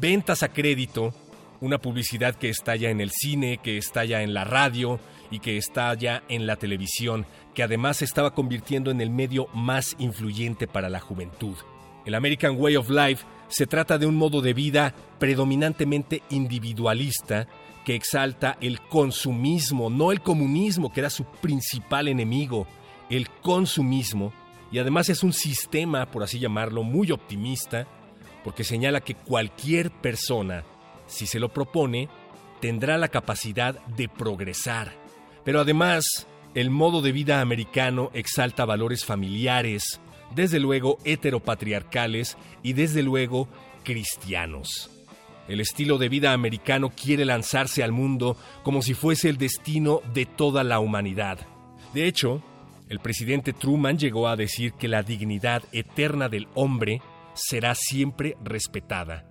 ventas 0.00 0.42
a 0.42 0.48
crédito, 0.48 1.14
una 1.60 1.78
publicidad 1.78 2.34
que 2.34 2.48
estalla 2.48 2.90
en 2.90 3.00
el 3.00 3.10
cine, 3.10 3.58
que 3.62 3.78
estalla 3.78 4.22
en 4.22 4.34
la 4.34 4.44
radio 4.44 5.00
y 5.30 5.40
que 5.40 5.56
estalla 5.56 6.22
en 6.28 6.46
la 6.46 6.56
televisión, 6.56 7.26
que 7.54 7.62
además 7.62 7.98
se 7.98 8.04
estaba 8.04 8.34
convirtiendo 8.34 8.90
en 8.90 9.00
el 9.00 9.10
medio 9.10 9.48
más 9.54 9.94
influyente 9.98 10.66
para 10.66 10.88
la 10.88 11.00
juventud. 11.00 11.56
El 12.08 12.14
American 12.14 12.56
Way 12.58 12.76
of 12.76 12.88
Life 12.88 13.26
se 13.48 13.66
trata 13.66 13.98
de 13.98 14.06
un 14.06 14.16
modo 14.16 14.40
de 14.40 14.54
vida 14.54 14.94
predominantemente 15.18 16.22
individualista 16.30 17.46
que 17.84 17.94
exalta 17.94 18.56
el 18.62 18.80
consumismo, 18.80 19.90
no 19.90 20.10
el 20.10 20.22
comunismo, 20.22 20.90
que 20.90 21.00
era 21.00 21.10
su 21.10 21.24
principal 21.24 22.08
enemigo, 22.08 22.66
el 23.10 23.28
consumismo, 23.28 24.32
y 24.72 24.78
además 24.78 25.10
es 25.10 25.22
un 25.22 25.34
sistema, 25.34 26.10
por 26.10 26.22
así 26.22 26.38
llamarlo, 26.38 26.82
muy 26.82 27.12
optimista, 27.12 27.86
porque 28.42 28.64
señala 28.64 29.02
que 29.02 29.14
cualquier 29.14 29.90
persona, 29.90 30.64
si 31.06 31.26
se 31.26 31.38
lo 31.38 31.50
propone, 31.50 32.08
tendrá 32.62 32.96
la 32.96 33.08
capacidad 33.08 33.84
de 33.86 34.08
progresar. 34.08 34.94
Pero 35.44 35.60
además, 35.60 36.26
el 36.54 36.70
modo 36.70 37.02
de 37.02 37.12
vida 37.12 37.42
americano 37.42 38.10
exalta 38.14 38.64
valores 38.64 39.04
familiares, 39.04 40.00
desde 40.34 40.60
luego 40.60 40.98
heteropatriarcales 41.04 42.36
y 42.62 42.72
desde 42.72 43.02
luego 43.02 43.48
cristianos. 43.84 44.90
El 45.48 45.60
estilo 45.60 45.96
de 45.96 46.10
vida 46.10 46.34
americano 46.34 46.90
quiere 46.90 47.24
lanzarse 47.24 47.82
al 47.82 47.92
mundo 47.92 48.36
como 48.62 48.82
si 48.82 48.92
fuese 48.92 49.30
el 49.30 49.38
destino 49.38 50.02
de 50.12 50.26
toda 50.26 50.62
la 50.62 50.78
humanidad. 50.78 51.38
De 51.94 52.06
hecho, 52.06 52.42
el 52.88 53.00
presidente 53.00 53.54
Truman 53.54 53.98
llegó 53.98 54.28
a 54.28 54.36
decir 54.36 54.72
que 54.74 54.88
la 54.88 55.02
dignidad 55.02 55.62
eterna 55.72 56.28
del 56.28 56.48
hombre 56.54 57.00
será 57.34 57.74
siempre 57.74 58.36
respetada. 58.44 59.24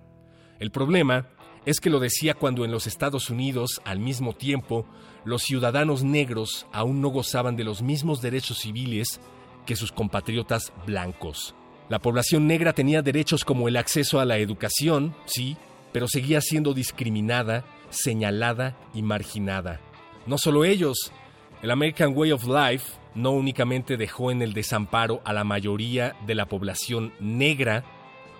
El 0.58 0.72
problema 0.72 1.28
es 1.66 1.80
que 1.80 1.90
lo 1.90 2.00
decía 2.00 2.34
cuando 2.34 2.64
en 2.64 2.72
los 2.72 2.86
Estados 2.86 3.30
Unidos, 3.30 3.80
al 3.84 4.00
mismo 4.00 4.32
tiempo, 4.32 4.86
los 5.24 5.42
ciudadanos 5.42 6.02
negros 6.02 6.66
aún 6.72 7.00
no 7.00 7.08
gozaban 7.08 7.56
de 7.56 7.64
los 7.64 7.82
mismos 7.82 8.22
derechos 8.22 8.58
civiles 8.58 9.20
que 9.68 9.76
sus 9.76 9.92
compatriotas 9.92 10.72
blancos. 10.86 11.54
La 11.90 11.98
población 11.98 12.46
negra 12.46 12.72
tenía 12.72 13.02
derechos 13.02 13.44
como 13.44 13.68
el 13.68 13.76
acceso 13.76 14.18
a 14.18 14.24
la 14.24 14.38
educación, 14.38 15.14
sí, 15.26 15.58
pero 15.92 16.08
seguía 16.08 16.40
siendo 16.40 16.72
discriminada, 16.72 17.66
señalada 17.90 18.78
y 18.94 19.02
marginada. 19.02 19.78
No 20.24 20.38
solo 20.38 20.64
ellos, 20.64 21.12
el 21.60 21.70
American 21.70 22.16
Way 22.16 22.32
of 22.32 22.46
Life 22.46 22.94
no 23.14 23.32
únicamente 23.32 23.98
dejó 23.98 24.30
en 24.30 24.40
el 24.40 24.54
desamparo 24.54 25.20
a 25.26 25.34
la 25.34 25.44
mayoría 25.44 26.16
de 26.26 26.34
la 26.34 26.46
población 26.46 27.12
negra, 27.20 27.84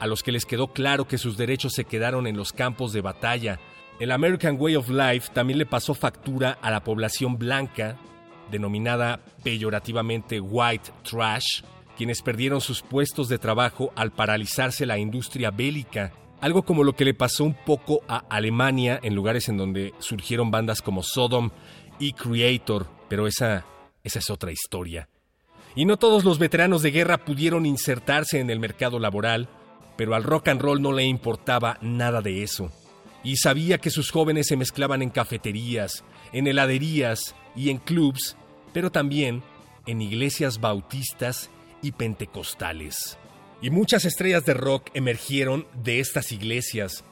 a 0.01 0.07
los 0.07 0.23
que 0.23 0.33
les 0.33 0.47
quedó 0.47 0.69
claro 0.69 1.07
que 1.07 1.19
sus 1.19 1.37
derechos 1.37 1.75
se 1.75 1.85
quedaron 1.85 2.27
en 2.27 2.38
los 2.38 2.55
campos 2.55 2.95
de 2.95 3.03
batalla. 3.03 3.61
El 4.01 4.12
American 4.12 4.57
Way 4.59 4.77
of 4.77 4.88
Life 4.88 5.31
también 5.35 5.59
le 5.59 5.67
pasó 5.67 5.93
factura 5.93 6.57
a 6.62 6.71
la 6.71 6.85
población 6.85 7.37
blanca, 7.37 7.99
denominada 8.50 9.20
peyorativamente 9.42 10.40
white 10.40 10.90
trash, 11.02 11.62
quienes 11.96 12.22
perdieron 12.22 12.61
sus 12.61 12.82
puestos 12.82 13.28
de 13.28 13.38
trabajo 13.38 13.92
al 13.96 14.12
paralizarse 14.12 14.87
la 14.87 14.98
industria 14.98 15.50
bélica, 15.50 16.12
algo 16.40 16.62
como 16.62 16.84
lo 16.84 16.94
que 16.94 17.04
le 17.04 17.14
pasó 17.14 17.44
un 17.44 17.54
poco 17.54 18.02
a 18.06 18.18
Alemania 18.28 19.00
en 19.02 19.14
lugares 19.14 19.48
en 19.48 19.56
donde 19.56 19.92
surgieron 19.98 20.50
bandas 20.50 20.82
como 20.82 21.02
Sodom 21.02 21.50
y 21.98 22.12
Creator, 22.12 22.87
pero 23.08 23.26
esa, 23.26 23.64
esa 24.04 24.18
es 24.20 24.30
otra 24.30 24.52
historia. 24.52 25.08
Y 25.74 25.84
no 25.84 25.96
todos 25.96 26.24
los 26.24 26.38
veteranos 26.38 26.82
de 26.82 26.90
guerra 26.90 27.18
pudieron 27.18 27.66
insertarse 27.66 28.40
en 28.40 28.50
el 28.50 28.61
mercado 28.61 28.98
laboral, 28.98 29.48
pero 29.96 30.14
al 30.14 30.22
rock 30.22 30.48
and 30.48 30.61
roll 30.61 30.80
no 30.80 30.92
le 30.92 31.04
importaba 31.04 31.78
nada 31.82 32.22
de 32.22 32.42
eso. 32.42 32.70
Y 33.24 33.37
sabía 33.37 33.78
que 33.78 33.90
sus 33.90 34.11
jóvenes 34.11 34.46
se 34.46 34.56
mezclaban 34.56 35.02
en 35.02 35.11
cafeterías, 35.11 36.04
en 36.32 36.46
heladerías 36.46 37.34
y 37.59 37.71
en 37.71 37.79
clubs, 37.79 38.37
pero 38.73 38.92
también 38.92 39.42
en 39.87 40.01
iglesias 40.01 40.61
bautistas 40.61 41.51
y 41.83 41.92
pentecostales. 41.92 43.18
Y 43.61 43.71
muchas 43.71 44.05
estrellas 44.05 44.47
de 44.47 44.55
rock 44.55 44.90
emergieron 44.94 45.66
de 45.83 45.99
estas 45.99 46.31
iglesias, 46.31 47.05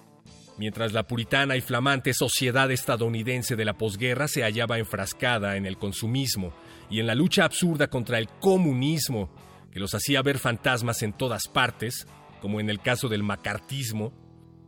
mientras 0.57 0.93
la 0.93 1.09
puritana 1.09 1.57
y 1.57 1.61
flamante 1.61 2.15
sociedad 2.15 2.71
estadounidense 2.71 3.57
de 3.57 3.65
la 3.65 3.77
posguerra 3.77 4.29
se 4.29 4.43
hallaba 4.43 4.79
enfrascada 4.79 5.57
en 5.57 5.67
el 5.67 5.79
consumismo 5.79 6.53
y 6.89 7.01
en 7.01 7.09
la 7.09 7.17
lucha 7.17 7.45
absurda 7.45 7.89
contra 7.89 8.19
el 8.19 8.29
comunismo, 8.29 9.29
que 9.73 9.81
los 9.81 9.95
hacía 9.95 10.23
ver 10.23 10.39
fantasmas 10.39 11.03
en 11.03 11.13
todas 11.13 11.49
partes, 11.49 12.07
como 12.41 12.61
en 12.61 12.71
el 12.71 12.81
caso 12.81 13.09
del 13.09 13.25
macartismo, 13.25 14.13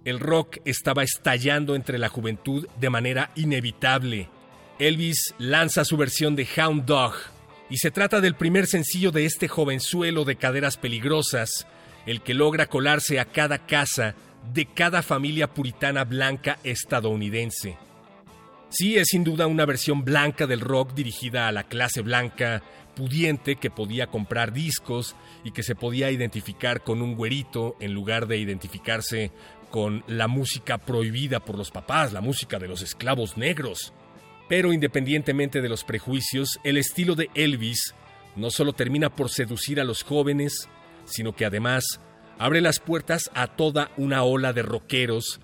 el 0.05 0.19
rock 0.19 0.59
estaba 0.65 1.05
estallando 1.05 1.77
entre 1.77 1.99
la 1.99 2.09
juventud 2.09 2.67
de 2.81 2.91
manera 2.91 3.31
inevitable. 3.37 4.29
Elvis 4.79 5.35
lanza 5.39 5.85
su 5.85 5.97
versión 5.97 6.37
de 6.37 6.47
Hound 6.57 6.85
Dog, 6.85 7.15
y 7.69 7.79
se 7.79 7.91
trata 7.91 8.21
del 8.21 8.37
primer 8.37 8.67
sencillo 8.67 9.11
de 9.11 9.27
este 9.27 9.49
jovenzuelo 9.49 10.25
de 10.25 10.37
caderas 10.37 10.77
peligrosas, 10.77 11.67
el 12.07 12.23
que 12.23 12.33
logra 12.33 12.69
colarse 12.69 13.19
a 13.19 13.25
cada 13.25 13.67
casa 13.67 14.15
de 14.55 14.67
cada 14.67 15.03
familia 15.03 15.49
puritana 15.49 16.05
blanca 16.05 16.59
estadounidense. 16.63 17.77
Sí, 18.71 18.97
es 18.97 19.09
sin 19.09 19.25
duda 19.25 19.47
una 19.47 19.67
versión 19.67 20.05
blanca 20.05 20.47
del 20.47 20.61
rock 20.61 20.95
dirigida 20.95 21.49
a 21.49 21.53
la 21.53 21.65
clase 21.65 22.01
blanca 22.03 22.63
pudiente 22.95 23.57
que 23.57 23.71
podía 23.71 24.07
comprar 24.07 24.53
discos 24.53 25.17
y 25.43 25.51
que 25.51 25.63
se 25.63 25.75
podía 25.75 26.11
identificar 26.11 26.83
con 26.83 27.03
un 27.03 27.17
güerito 27.17 27.77
en 27.81 27.95
lugar 27.95 28.27
de 28.27 28.39
identificarse 28.39 29.33
con 29.71 30.05
la 30.07 30.29
música 30.29 30.79
prohibida 30.79 31.41
por 31.41 31.57
los 31.59 31.71
papás, 31.71 32.13
la 32.13 32.21
música 32.21 32.59
de 32.59 32.69
los 32.69 32.83
esclavos 32.83 33.37
negros. 33.37 33.93
Pero 34.49 34.73
independientemente 34.73 35.61
de 35.61 35.69
los 35.69 35.85
prejuicios, 35.85 36.59
el 36.65 36.79
estilo 36.79 37.15
de 37.15 37.29
Elvis 37.35 37.95
no 38.35 38.51
solo 38.51 38.73
termina 38.73 39.11
por 39.11 39.31
seducir 39.31 39.81
a 39.81 39.85
los 39.85 40.03
jóvenes, 40.03 40.69
sino 41.05 41.35
que 41.35 41.45
además 41.45 42.01
abre 42.39 42.61
las 42.61 42.79
puertas 42.79 43.31
a 43.35 43.49
toda 43.49 43.91
una 43.97 44.23
ola 44.23 44.53
de 44.53 44.63
rockeros 44.63 45.41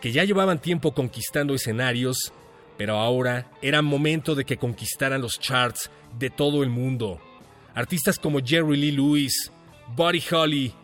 que 0.00 0.12
ya 0.12 0.24
llevaban 0.24 0.60
tiempo 0.60 0.92
conquistando 0.92 1.54
escenarios, 1.54 2.32
Pero 2.78 2.96
ahora 2.96 3.50
era 3.60 3.82
momento 3.82 4.34
de 4.34 4.44
que 4.44 4.56
conquistaran 4.56 5.20
los 5.20 5.38
charts 5.38 5.90
de 6.18 6.30
todo 6.30 6.62
el 6.64 6.70
mundo. 6.70 7.20
Artistas 7.74 8.18
como 8.18 8.40
Jerry 8.44 8.76
Lee 8.76 8.92
Lewis, 8.92 9.52
Buddy 9.94 10.22
Holly, 10.32 10.74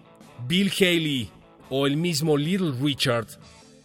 Bill 0.47 0.71
Haley 0.79 1.31
o 1.71 1.87
el 1.87 1.97
mismo 1.97 2.37
Little 2.37 2.73
Richard 2.81 3.27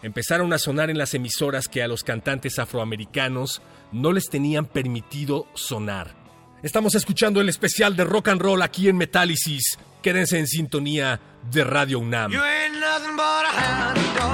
empezaron 0.03 0.53
a 0.53 0.59
sonar 0.59 0.89
en 0.89 0.97
las 0.97 1.13
emisoras 1.13 1.67
que 1.67 1.81
a 1.81 1.87
los 1.87 2.03
cantantes 2.03 2.59
afroamericanos 2.59 3.61
no 3.93 4.11
les 4.11 4.25
tenían 4.29 4.65
permitido 4.65 5.47
sonar. 5.53 6.15
Estamos 6.61 6.95
escuchando 6.95 7.39
el 7.41 7.49
especial 7.49 7.95
de 7.95 8.03
rock 8.03 8.29
and 8.29 8.41
roll 8.41 8.61
aquí 8.61 8.89
en 8.89 8.97
Metálisis. 8.97 9.77
Quédense 10.01 10.39
en 10.39 10.47
sintonía 10.47 11.19
de 11.51 11.63
Radio 11.63 11.99
UNAM. 11.99 12.31
You 12.31 12.41
ain't 12.41 12.79
nothing 12.79 13.15
but 13.15 13.45
a 13.45 14.33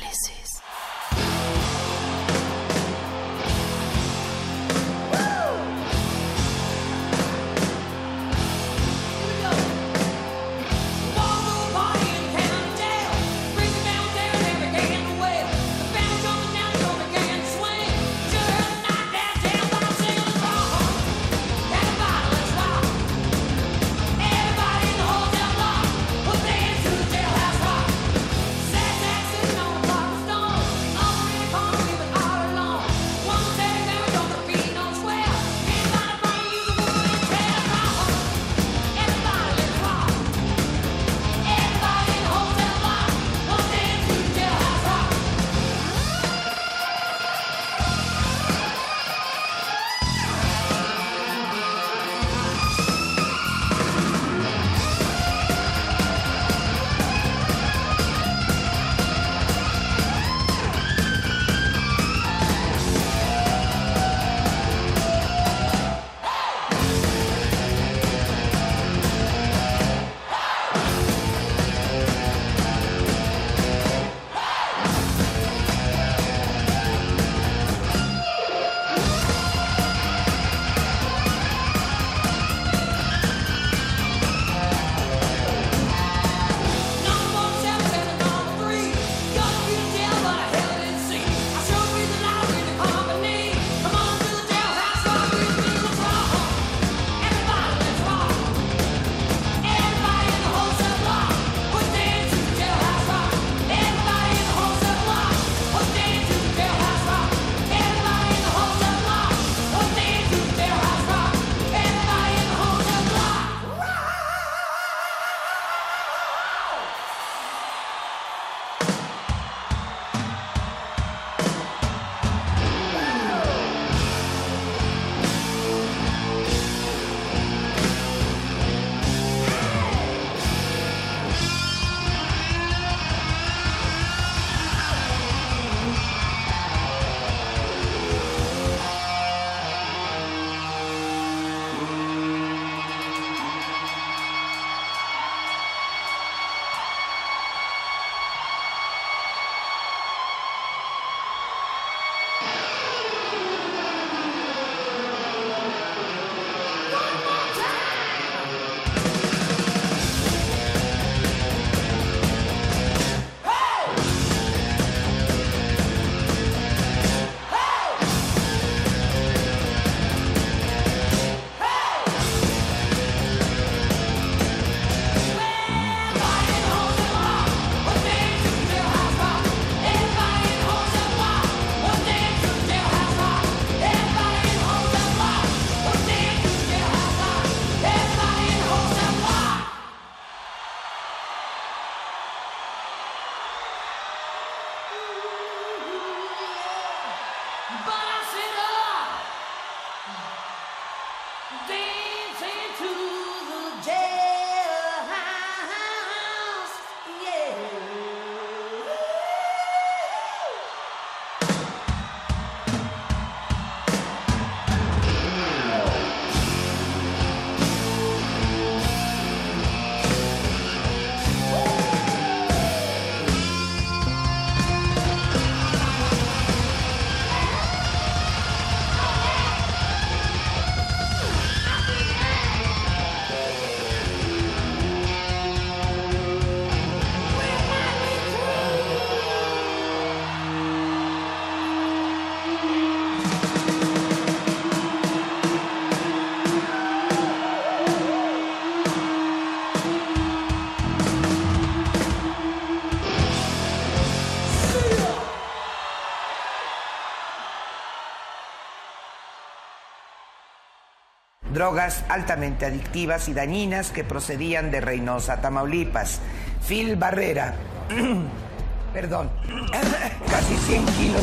Drogas 261.61 262.03
altamente 262.09 262.65
adictivas 262.65 263.29
y 263.29 263.35
dañinas 263.35 263.91
que 263.91 264.03
procedían 264.03 264.71
de 264.71 264.81
Reynosa, 264.81 265.41
Tamaulipas. 265.41 266.19
Phil 266.67 266.95
Barrera, 266.95 267.53
perdón, 268.93 269.29
casi 270.31 270.55
100 270.57 270.85
kilos, 270.97 271.21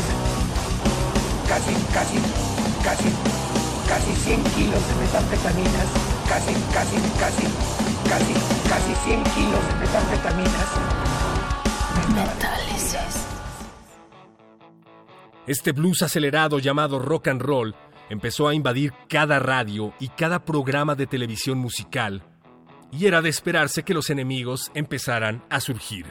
casi, 1.45 1.73
casi, 1.93 2.19
casi, 2.85 3.09
casi 3.89 4.15
100 4.15 4.43
kilos 4.55 4.87
de 4.87 4.95
metanfetaminas, 5.01 5.87
casi, 6.29 6.53
casi, 6.73 6.95
casi, 7.19 7.47
casi, 8.07 8.33
casi 8.69 8.95
100 9.09 9.23
kilos 9.35 9.67
de 9.67 9.73
metanfetaminas. 9.75 10.69
Metálisis. 12.15 13.25
Este 15.45 15.73
blues 15.73 16.01
acelerado 16.01 16.59
llamado 16.59 16.97
rock 16.97 17.27
and 17.27 17.41
roll 17.41 17.75
empezó 18.09 18.47
a 18.47 18.53
invadir 18.53 18.93
cada 19.07 19.39
radio 19.39 19.93
y 19.99 20.09
cada 20.09 20.43
programa 20.45 20.95
de 20.95 21.07
televisión 21.07 21.57
musical, 21.57 22.23
y 22.91 23.05
era 23.05 23.21
de 23.21 23.29
esperarse 23.29 23.83
que 23.83 23.93
los 23.93 24.09
enemigos 24.09 24.71
empezaran 24.73 25.43
a 25.49 25.59
surgir. 25.59 26.05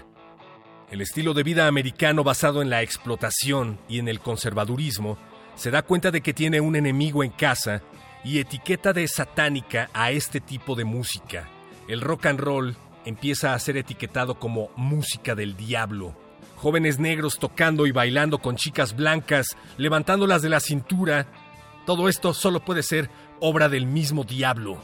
El 0.90 1.01
estilo 1.01 1.34
de 1.34 1.42
vida 1.42 1.66
americano 1.66 2.24
basado 2.24 2.62
en 2.62 2.70
la 2.70 2.82
explotación 2.82 3.78
y 3.88 3.99
en 3.99 4.09
el 4.09 4.20
conservadurismo 4.20 5.18
se 5.55 5.70
da 5.70 5.82
cuenta 5.82 6.11
de 6.11 6.22
que 6.22 6.32
tiene 6.32 6.61
un 6.61 6.76
enemigo 6.76 7.22
en 7.22 7.30
casa 7.30 7.82
y 8.24 8.38
etiqueta 8.38 8.92
de 8.92 9.07
satánica 9.07 9.90
a 9.92 10.12
este 10.12 10.40
tipo 10.40 10.74
de 10.74 10.84
música. 10.84 11.49
El 11.88 12.01
rock 12.01 12.26
and 12.26 12.40
roll 12.40 12.76
empieza 13.05 13.55
a 13.55 13.59
ser 13.59 13.76
etiquetado 13.76 14.38
como 14.38 14.70
música 14.76 15.34
del 15.34 15.57
diablo. 15.57 16.14
Jóvenes 16.57 16.99
negros 16.99 17.38
tocando 17.38 17.86
y 17.86 17.92
bailando 17.92 18.38
con 18.38 18.57
chicas 18.57 18.94
blancas, 18.94 19.57
levantándolas 19.76 20.42
de 20.42 20.49
la 20.49 20.61
cintura. 20.61 21.26
Todo 21.89 22.11
esto 22.11 22.34
solo 22.34 22.61
puede 22.61 22.82
ser 22.82 23.09
obra 23.41 23.70
del 23.70 23.86
mismo 23.86 24.24
diablo. 24.24 24.76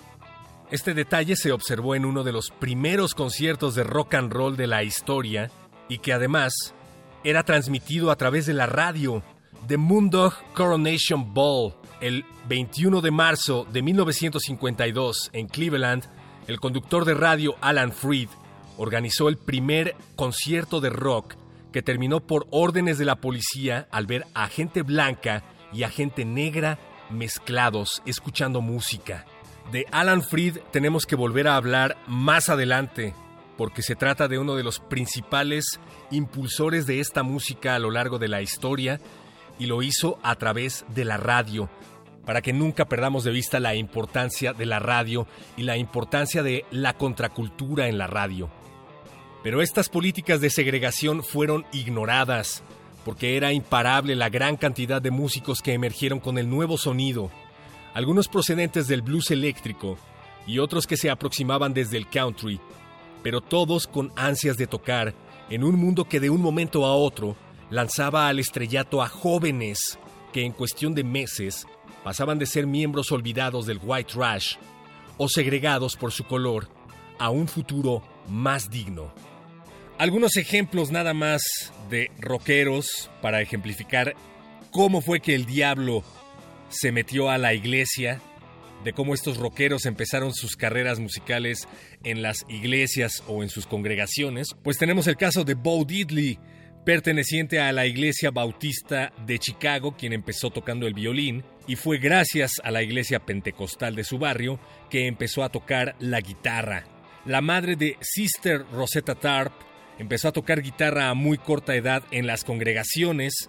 Este 0.71 0.95
detalle 0.95 1.37
se 1.37 1.53
observó 1.53 1.95
en 1.95 2.07
uno 2.07 2.25
de 2.25 2.33
los 2.33 2.51
primeros 2.51 3.15
conciertos 3.15 3.75
de 3.75 3.85
rock 3.85 4.15
and 4.15 4.33
roll 4.33 4.57
de 4.57 4.67
la 4.67 4.85
historia 4.85 5.51
y 5.87 5.99
que 5.99 6.15
además 6.15 6.75
era 7.23 7.43
transmitido 7.43 8.11
a 8.11 8.17
través 8.17 8.47
de 8.47 8.55
la 8.55 8.65
radio, 8.65 9.23
The 9.69 9.77
Moondog 9.77 10.33
Coronation 10.55 11.35
Ball, 11.35 11.75
el 12.01 12.25
21 12.49 13.03
de 13.03 13.11
marzo 13.11 13.67
de 13.71 13.83
1952 13.83 15.29
en 15.35 15.47
Cleveland. 15.49 16.05
El 16.47 16.59
conductor 16.59 17.05
de 17.05 17.13
radio 17.13 17.55
Alan 17.61 17.93
Freed 17.93 18.31
organizó 18.79 19.29
el 19.29 19.37
primer 19.37 19.95
concierto 20.17 20.81
de 20.81 20.89
rock 20.89 21.35
que 21.71 21.83
terminó 21.83 22.21
por 22.21 22.47
órdenes 22.51 22.97
de 22.97 23.05
la 23.05 23.17
policía 23.17 23.89
al 23.91 24.07
ver 24.07 24.25
a 24.33 24.49
gente 24.49 24.81
blanca 24.81 25.45
y 25.71 25.83
a 25.83 25.91
gente 25.91 26.25
negra 26.25 26.79
mezclados 27.11 28.03
escuchando 28.07 28.61
música. 28.61 29.27
De 29.73 29.87
Alan 29.91 30.23
Freed 30.23 30.59
tenemos 30.71 31.07
que 31.07 31.17
volver 31.17 31.49
a 31.49 31.57
hablar 31.57 31.97
más 32.07 32.49
adelante, 32.49 33.15
porque 33.57 33.83
se 33.83 33.97
trata 33.97 34.29
de 34.29 34.39
uno 34.39 34.57
de 34.57 34.63
los 34.63 34.81
principales 34.81 35.81
impulsores 36.11 36.87
de 36.87 37.01
esta 37.01 37.23
música 37.23 37.75
a 37.75 37.79
lo 37.79 37.91
largo 37.91 38.19
de 38.19 38.29
la 38.29 38.43
historia 38.43 39.01
y 39.59 39.67
lo 39.67 39.83
hizo 39.83 40.19
a 40.23 40.35
través 40.37 40.85
de 40.89 41.05
la 41.05 41.17
radio, 41.17 41.71
para 42.27 42.43
que 42.43 42.53
nunca 42.53 42.87
perdamos 42.87 43.25
de 43.25 43.31
vista 43.31 43.61
la 43.61 43.75
importancia 43.75 44.53
de 44.53 44.67
la 44.67 44.81
radio 44.81 45.27
y 45.57 45.63
la 45.63 45.77
importancia 45.77 46.43
de 46.43 46.65
la 46.71 46.95
contracultura 46.95 47.89
en 47.89 47.99
la 47.99 48.07
radio. 48.07 48.51
Pero 49.43 49.61
estas 49.61 49.89
políticas 49.89 50.41
de 50.41 50.51
segregación 50.51 51.23
fueron 51.23 51.67
ignoradas, 51.73 52.63
porque 53.05 53.37
era 53.37 53.53
imparable 53.53 54.15
la 54.15 54.29
gran 54.29 54.57
cantidad 54.57 55.03
de 55.03 55.11
músicos 55.11 55.61
que 55.61 55.75
emergieron 55.75 56.21
con 56.21 56.39
el 56.39 56.49
nuevo 56.49 56.79
sonido, 56.79 57.31
algunos 57.93 58.29
procedentes 58.29 58.89
del 58.89 59.03
blues 59.03 59.31
eléctrico 59.31 59.97
y 60.47 60.59
otros 60.59 60.87
que 60.87 60.97
se 60.97 61.11
aproximaban 61.11 61.75
desde 61.75 61.97
el 61.97 62.09
country, 62.09 62.61
pero 63.23 63.41
todos 63.41 63.87
con 63.87 64.13
ansias 64.17 64.57
de 64.57 64.67
tocar 64.67 65.15
en 65.51 65.65
un 65.65 65.77
mundo 65.77 66.05
que 66.05 66.21
de 66.21 66.31
un 66.31 66.41
momento 66.41 66.85
a 66.87 66.95
otro 66.95 67.37
lanzaba 67.71 68.29
al 68.29 68.39
estrellato 68.39 69.03
a 69.03 69.09
jóvenes 69.09 69.99
que 70.33 70.45
en 70.45 70.53
cuestión 70.53 70.95
de 70.95 71.05
meses 71.05 71.67
pasaban 72.03 72.39
de 72.39 72.47
ser 72.47 72.67
miembros 72.67 73.13
olvidados 73.13 73.67
del 73.67 73.81
white 73.83 74.13
trash 74.13 74.57
o 75.17 75.29
segregados 75.29 75.97
por 75.97 76.13
su 76.13 76.25
color 76.25 76.69
a 77.19 77.31
un 77.31 77.49
futuro 77.49 78.03
más 78.29 78.71
digno. 78.71 79.13
Algunos 79.97 80.37
ejemplos 80.37 80.91
nada 80.91 81.15
más 81.15 81.73
de 81.89 82.11
rockeros 82.19 83.11
para 83.23 83.41
ejemplificar 83.41 84.17
cómo 84.73 85.01
fue 85.01 85.21
que 85.21 85.37
el 85.37 85.47
diablo 85.47 86.03
se 86.69 86.91
metió 86.91 87.31
a 87.31 87.39
la 87.39 87.55
iglesia, 87.55 88.21
de 88.83 88.93
cómo 88.93 89.15
estos 89.15 89.37
rockeros 89.39 89.87
empezaron 89.87 90.35
sus 90.35 90.57
carreras 90.57 90.99
musicales 90.99 91.69
en 92.03 92.23
las 92.23 92.45
iglesias 92.49 93.23
o 93.29 93.45
en 93.45 93.49
sus 93.49 93.67
congregaciones, 93.67 94.57
pues 94.65 94.79
tenemos 94.79 95.07
el 95.07 95.17
caso 95.17 95.45
de 95.45 95.55
Bo 95.55 95.85
Diddley, 95.85 96.41
perteneciente 96.85 97.61
a 97.61 97.73
la 97.73 97.87
Iglesia 97.87 98.33
Bautista 98.33 99.13
de 99.25 99.39
Chicago, 99.39 99.97
quien 99.97 100.13
empezó 100.13 100.51
tocando 100.51 100.89
el 100.89 100.93
violín, 100.93 101.45
y 101.69 101.77
fue 101.77 101.99
gracias 101.99 102.61
a 102.63 102.71
la 102.71 102.83
iglesia 102.83 103.21
pentecostal 103.21 103.95
de 103.95 104.05
su 104.05 104.19
barrio 104.19 104.59
que 104.91 105.07
empezó 105.07 105.45
a 105.45 105.49
tocar 105.49 105.95
la 105.99 106.21
guitarra. 106.21 106.85
La 107.25 107.41
madre 107.41 107.77
de 107.77 107.97
Sister 108.03 108.67
Rosetta 108.71 109.15
Tarp 109.15 109.55
empezó 109.99 110.29
a 110.29 110.33
tocar 110.33 110.63
guitarra 110.63 111.09
a 111.09 111.15
muy 111.15 111.39
corta 111.39 111.75
edad 111.75 112.03
en 112.11 112.27
las 112.27 112.45
congregaciones 112.45 113.49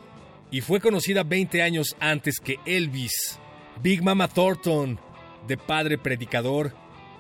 y 0.52 0.62
fue 0.62 0.80
conocida 0.80 1.24
20 1.24 1.62
años 1.62 1.96
antes 2.00 2.40
que 2.40 2.58
Elvis. 2.66 3.40
Big 3.82 4.02
Mama 4.04 4.28
Thornton, 4.28 5.00
de 5.48 5.58
padre 5.58 5.98
predicador, 5.98 6.74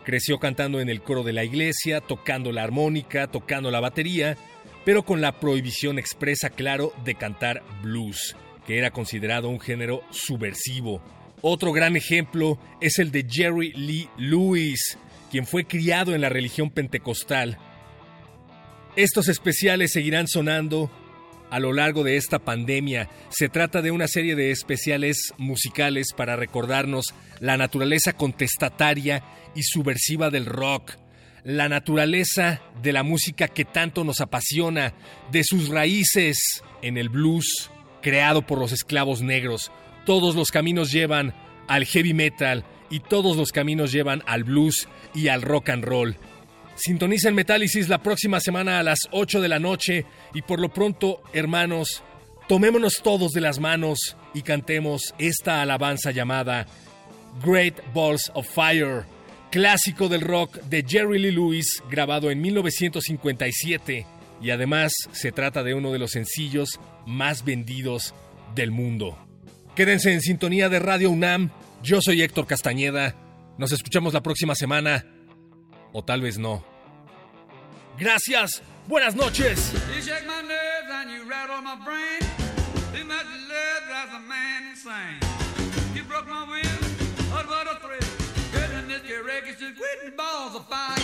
creció 0.03 0.39
cantando 0.39 0.79
en 0.79 0.89
el 0.89 1.01
coro 1.01 1.23
de 1.23 1.33
la 1.33 1.43
iglesia, 1.43 1.99
tocando 1.99 2.51
la 2.51 2.63
armónica, 2.63 3.27
tocando 3.27 3.71
la 3.71 3.79
batería, 3.79 4.37
pero 4.85 5.03
con 5.03 5.19
la 5.19 5.33
prohibición 5.39 5.99
expresa, 5.99 6.49
claro, 6.49 6.93
de 7.03 7.15
cantar 7.15 7.63
blues, 7.81 8.37
que 8.65 8.77
era 8.77 8.91
considerado 8.91 9.49
un 9.49 9.59
género 9.59 10.03
subversivo. 10.11 11.01
Otro 11.41 11.73
gran 11.73 11.95
ejemplo 11.95 12.59
es 12.79 12.99
el 12.99 13.11
de 13.11 13.25
Jerry 13.29 13.73
Lee 13.73 14.09
Lewis, 14.17 14.97
quien 15.31 15.45
fue 15.45 15.65
criado 15.65 16.15
en 16.15 16.21
la 16.21 16.29
religión 16.29 16.69
pentecostal. 16.69 17.57
Estos 18.95 19.27
especiales 19.27 19.91
seguirán 19.91 20.27
sonando 20.27 20.89
a 21.49 21.59
lo 21.59 21.73
largo 21.73 22.03
de 22.03 22.15
esta 22.15 22.39
pandemia. 22.39 23.09
Se 23.29 23.49
trata 23.49 23.81
de 23.81 23.91
una 23.91 24.07
serie 24.07 24.35
de 24.35 24.51
especiales 24.51 25.33
musicales 25.37 26.13
para 26.15 26.37
recordarnos 26.37 27.13
la 27.41 27.57
naturaleza 27.57 28.13
contestataria 28.13 29.21
y 29.53 29.63
subversiva 29.63 30.29
del 30.29 30.45
rock, 30.45 30.93
la 31.43 31.67
naturaleza 31.67 32.61
de 32.81 32.93
la 32.93 33.03
música 33.03 33.49
que 33.49 33.65
tanto 33.65 34.05
nos 34.05 34.21
apasiona, 34.21 34.93
de 35.29 35.43
sus 35.43 35.67
raíces 35.67 36.61
en 36.81 36.97
el 36.97 37.09
blues 37.09 37.69
creado 38.01 38.45
por 38.47 38.59
los 38.59 38.71
esclavos 38.71 39.21
negros. 39.21 39.71
Todos 40.05 40.35
los 40.35 40.51
caminos 40.51 40.91
llevan 40.93 41.33
al 41.67 41.85
heavy 41.85 42.13
metal 42.13 42.63
y 42.89 43.01
todos 43.01 43.35
los 43.35 43.51
caminos 43.51 43.91
llevan 43.91 44.23
al 44.25 44.45
blues 44.45 44.87
y 45.13 45.27
al 45.27 45.41
rock 45.41 45.69
and 45.69 45.83
roll. 45.83 46.15
Sintonicen 46.75 47.33
Metálisis 47.33 47.87
la 47.87 48.03
próxima 48.03 48.39
semana 48.39 48.79
a 48.79 48.83
las 48.83 48.99
8 49.11 49.39
de 49.39 49.47
la 49.47 49.59
noche 49.59 50.05
y 50.33 50.41
por 50.41 50.59
lo 50.59 50.69
pronto, 50.69 51.21
hermanos, 51.33 52.03
tomémonos 52.49 53.01
todos 53.01 53.31
de 53.31 53.41
las 53.41 53.59
manos 53.59 54.17
y 54.33 54.41
cantemos 54.41 55.15
esta 55.17 55.61
alabanza 55.61 56.11
llamada 56.11 56.67
Great 57.43 57.75
Balls 57.93 58.29
of 58.33 58.47
Fire, 58.47 59.03
clásico 59.51 60.09
del 60.09 60.21
rock 60.21 60.57
de 60.63 60.83
Jerry 60.85 61.17
Lee 61.17 61.31
Lewis, 61.31 61.81
grabado 61.89 62.29
en 62.29 62.41
1957, 62.41 64.05
y 64.41 64.49
además 64.49 64.91
se 65.13 65.31
trata 65.31 65.63
de 65.63 65.73
uno 65.73 65.93
de 65.93 65.99
los 65.99 66.11
sencillos 66.11 66.79
más 67.05 67.45
vendidos 67.45 68.13
del 68.53 68.71
mundo. 68.71 69.17
Quédense 69.75 70.11
en 70.11 70.21
sintonía 70.21 70.67
de 70.67 70.79
Radio 70.79 71.09
UNAM, 71.09 71.51
yo 71.81 72.01
soy 72.01 72.21
Héctor 72.21 72.47
Castañeda, 72.47 73.15
nos 73.57 73.71
escuchamos 73.71 74.13
la 74.13 74.21
próxima 74.21 74.55
semana, 74.55 75.05
o 75.95 76.01
tal 76.01 76.19
vez 76.19 76.37
no. 76.37 76.61
Gracias, 77.97 78.61
buenas 78.85 79.15
noches. 79.15 79.71
You 79.95 80.01
shake 80.01 80.27
my 80.27 80.41
nerves 80.41 80.91
and 80.91 81.09
you 81.09 81.23
rattle 81.23 81.61
my 81.61 81.77
brain. 81.85 82.19
Too 82.93 83.05
much 83.05 83.25
love 83.47 83.83
drives 83.87 84.13
a 84.13 84.19
man 84.19 84.71
insane. 84.71 85.19
You 85.95 86.03
broke 86.03 86.27
my 86.27 86.43
will, 86.43 86.65
oh, 87.31 87.45
what 87.47 87.67
a 87.71 87.79
thrill. 87.79 88.11
Goodness, 88.51 89.07
your 89.07 89.23
records 89.23 89.57
just 89.61 89.77
quitting 89.77 90.17
balls 90.17 90.55
of 90.55 90.65
fire. 90.67 90.94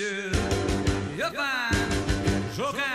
should, 0.00 0.34
you'll 1.14 1.30
find 1.30 2.89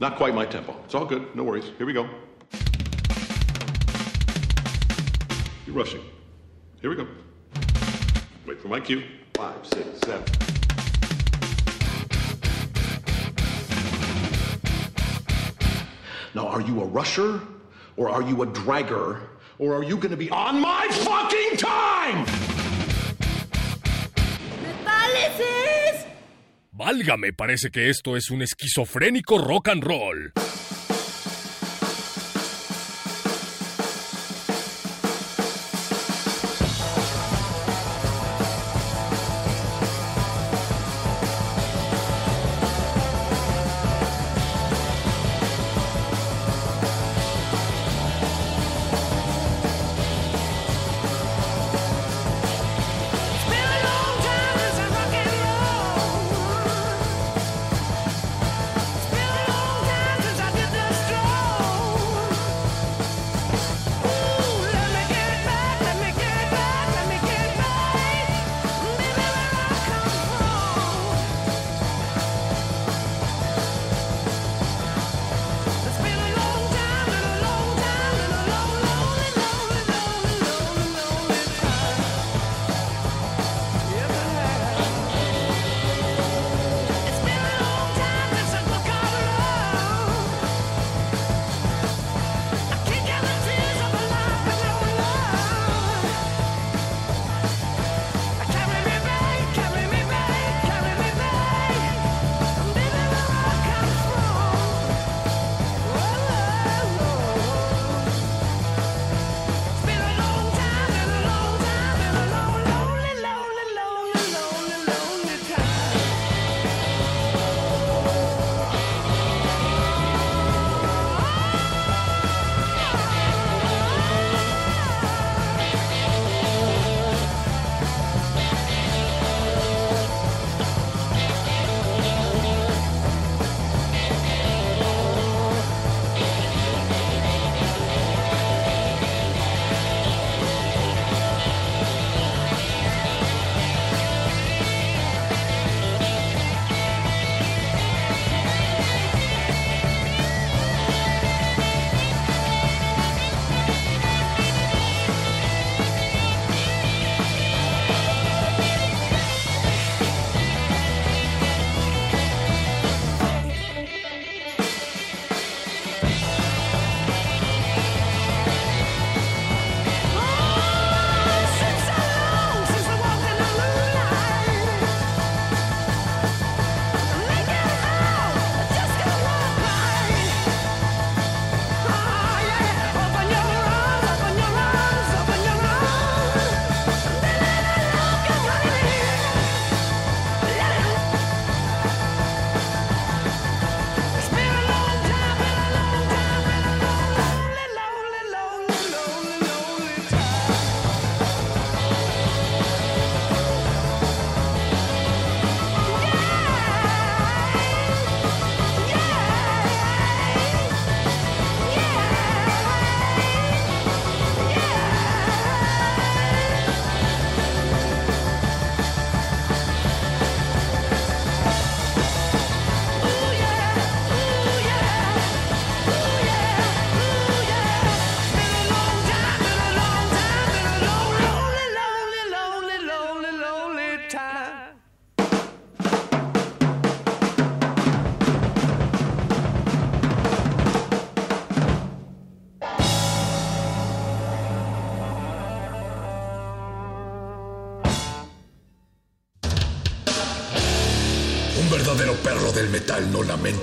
Not 0.00 0.16
quite 0.16 0.34
my 0.34 0.44
tempo. 0.44 0.76
It's 0.84 0.94
all 0.94 1.04
good. 1.04 1.34
No 1.34 1.42
worries. 1.42 1.70
Here 1.78 1.86
we 1.86 1.92
go. 1.92 2.08
You're 5.66 5.74
rushing. 5.74 6.02
Here 6.80 6.90
we 6.90 6.96
go. 6.96 7.06
Wait 8.46 8.60
for 8.60 8.68
my 8.68 8.80
cue. 8.80 9.02
Five, 9.34 9.66
six, 9.66 9.88
seven. 10.04 10.24
Now, 16.34 16.48
are 16.48 16.60
you 16.60 16.80
a 16.80 16.84
rusher? 16.84 17.40
Or 17.96 18.10
are 18.10 18.22
you 18.22 18.42
a 18.42 18.46
dragger? 18.46 19.20
Or 19.58 19.74
are 19.74 19.84
you 19.84 19.96
going 19.96 20.10
to 20.10 20.16
be 20.16 20.30
on 20.30 20.60
my 20.60 20.88
fucking 20.90 21.56
time? 21.56 22.43
Válgame, 26.84 27.32
parece 27.32 27.70
que 27.70 27.88
esto 27.88 28.14
es 28.14 28.28
un 28.28 28.42
esquizofrénico 28.42 29.38
rock 29.38 29.68
and 29.68 29.82
roll. 29.82 30.32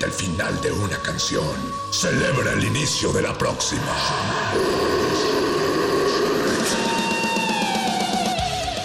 El 0.04 0.12
final 0.12 0.60
de 0.62 0.72
una 0.72 0.98
canción. 0.98 1.56
Celebra 1.92 2.54
el 2.54 2.64
inicio 2.64 3.12
de 3.14 3.22
la 3.22 3.38
próxima. 3.38 3.96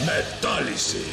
Metálisis. 0.04 1.06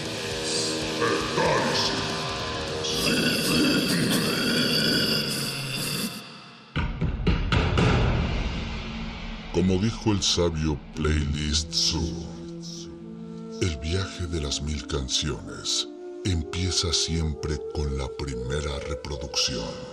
Como 9.53 9.77
dijo 9.77 10.11
el 10.11 10.21
sabio 10.21 10.77
Playlist 10.95 11.71
Zoo, 11.71 12.27
el 13.61 13.77
viaje 13.77 14.27
de 14.27 14.41
las 14.41 14.61
mil 14.61 14.85
canciones 14.87 15.87
empieza 16.25 16.91
siempre 16.91 17.59
con 17.73 17.97
la 17.97 18.07
primera 18.17 18.79
reproducción. 18.89 19.92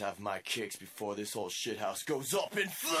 I 0.00 0.06
want 0.06 0.16
to 0.16 0.16
do 0.16 0.16
is 0.16 0.16
have 0.16 0.20
my 0.20 0.38
kicks 0.38 0.76
before 0.76 1.14
this 1.14 1.34
whole 1.34 1.48
shithouse 1.48 2.04
goes 2.04 2.34
up 2.34 2.56
in 2.56 2.68
flames. 2.68 3.00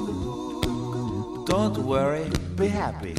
Don't 1.51 1.77
worry, 1.79 2.31
be 2.55 2.67
happy. 2.67 3.13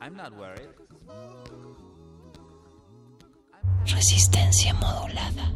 I'm 0.00 0.16
not 0.16 0.32
worried. 0.36 0.74
Resistencia 3.86 4.74
modulada. 4.74 5.46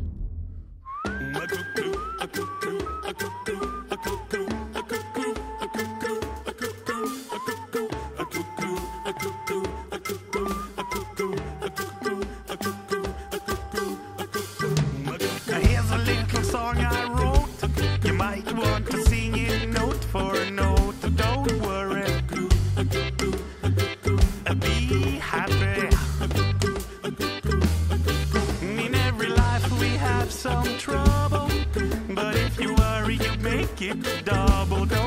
double 33.93 34.87
cup. 34.87 35.04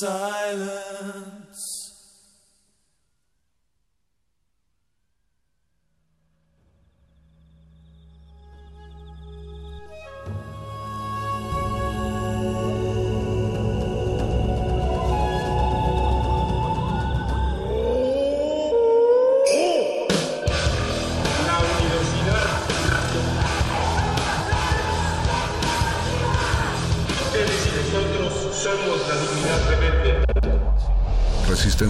sun. 0.00 0.33